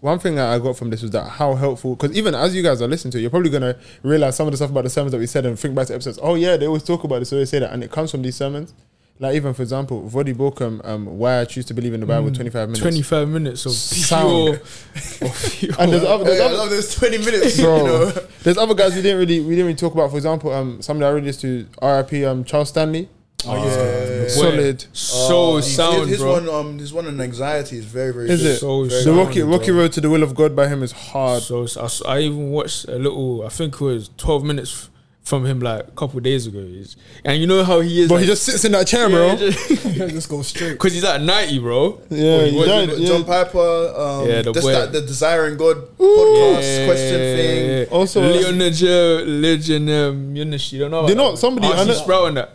[0.00, 2.62] one thing that I got from this was that how helpful because even as you
[2.62, 4.90] guys are listening to it, you're probably gonna realize some of the stuff about the
[4.90, 6.18] sermons that we said and think back to episodes.
[6.22, 8.22] Oh yeah, they always talk about this, so they say that, and it comes from
[8.22, 8.72] these sermons.
[9.18, 12.30] Like even for example, Voddie Baucham, um, why I choose to believe in the Bible,
[12.30, 12.80] 25 minutes.
[12.80, 14.60] 25 minutes of Sound.
[14.92, 17.76] pure, of pure And there's other, there's Hey, I other love those twenty minutes, bro.
[17.78, 18.10] you know.
[18.42, 20.10] There's other guys we didn't really we didn't really talk about.
[20.10, 23.08] For example, um, somebody I really used to RIP um Charles Stanley.
[23.46, 24.28] Oh yeah.
[24.28, 24.84] Solid.
[24.92, 26.32] so his- sound, his bro.
[26.32, 28.28] one, um, his one on anxiety is very, very.
[28.28, 28.50] Is good.
[28.52, 28.56] it?
[28.58, 29.76] So The sound, Rocky Rocky bro.
[29.80, 31.42] Road to the Will of God by him is hard.
[31.42, 31.66] So
[32.06, 33.46] I even watched a little.
[33.46, 34.90] I think it was 12 minutes f-
[35.26, 36.60] from him like a couple days ago.
[36.60, 38.08] He's, and you know how he is.
[38.08, 39.34] But like, he just sits in that chair, bro.
[39.36, 40.74] Just go straight.
[40.74, 42.00] because he's at 90, bro.
[42.10, 43.24] Yeah, What, he what, died, John.
[43.24, 43.58] Piper,
[43.96, 44.72] um, Yeah, the just boy.
[44.72, 47.88] that the Desiring God podcast question thing.
[47.88, 51.02] Also- Leonager, Legion, um, Eunice, you don't know.
[51.08, 52.52] Do you about know somebody- I Archie know- Sprout that.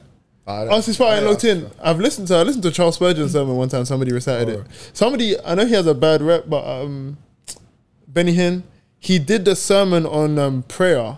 [0.47, 1.69] Oh, since I ain't yeah, looked in.
[1.81, 3.85] I've listened to I listened to Charles Spurgeon's sermon one time.
[3.85, 4.65] Somebody recited it.
[4.91, 7.17] Somebody I know he has a bad rep, but um,
[8.07, 8.63] Benny Hinn,
[8.99, 11.17] he did the sermon on um, prayer.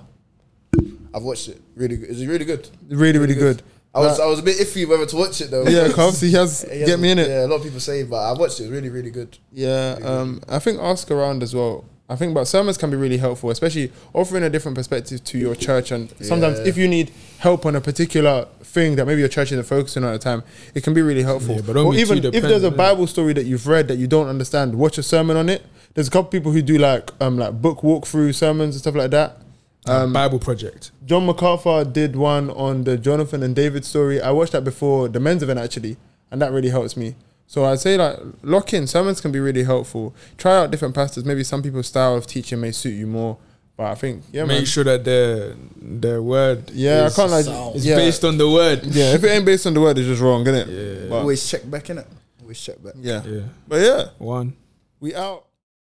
[1.14, 1.62] I've watched it.
[1.76, 2.10] Really good.
[2.10, 2.68] Is it really good?
[2.90, 3.62] Really, really good.
[3.96, 5.68] I was I was a bit iffy whether to watch it though.
[5.68, 7.28] yeah, cause obviously he has He has get me in it.
[7.28, 8.64] Yeah, a lot of people say, but I watched it.
[8.64, 9.38] It's really, really good.
[9.52, 11.86] Yeah, um, I think ask around as well.
[12.10, 15.56] I think but sermons can be really helpful, especially offering a different perspective to your
[15.56, 15.92] church.
[15.92, 16.66] And sometimes, Yeah.
[16.66, 20.14] if you need help on a particular thing that maybe your church isn't focusing on
[20.14, 20.44] at the time,
[20.76, 21.56] it can be really helpful.
[21.56, 22.78] Yeah, but don't or be even too if there's a dependent, innit?
[22.78, 25.64] Bible story that you've read that you don't understand, watch a sermon on it.
[25.94, 29.12] There's a couple people who do like um like book walkthrough sermons and stuff like
[29.12, 29.38] that.
[29.86, 30.92] Um, Bible Project.
[31.06, 34.22] John MacArthur did one on the Jonathan and David story.
[34.22, 35.98] I watched that before the men's event actually,
[36.32, 37.16] and that really helps me.
[37.48, 38.88] So I'd say like lock in.
[38.88, 40.16] Sermons can be really helpful.
[40.38, 41.26] Try out different pastors.
[41.26, 43.38] Maybe some people's style of teaching may suit you more.
[43.76, 44.66] But I think yeah, Make man.
[44.66, 47.76] sure that their their word Yeah, is, I can't like sound.
[47.76, 48.86] is yeah, based on the word.
[48.86, 49.14] yeah.
[49.16, 50.68] If it ain't based on the word, it's just wrong, isn't it?
[50.70, 51.10] Yeah.
[51.10, 52.08] But, Always check back in it.
[52.42, 52.94] Always check back.
[52.98, 53.22] yeah.
[53.26, 53.42] Yeah.
[53.68, 54.54] But yeah, One.
[55.00, 55.46] we out.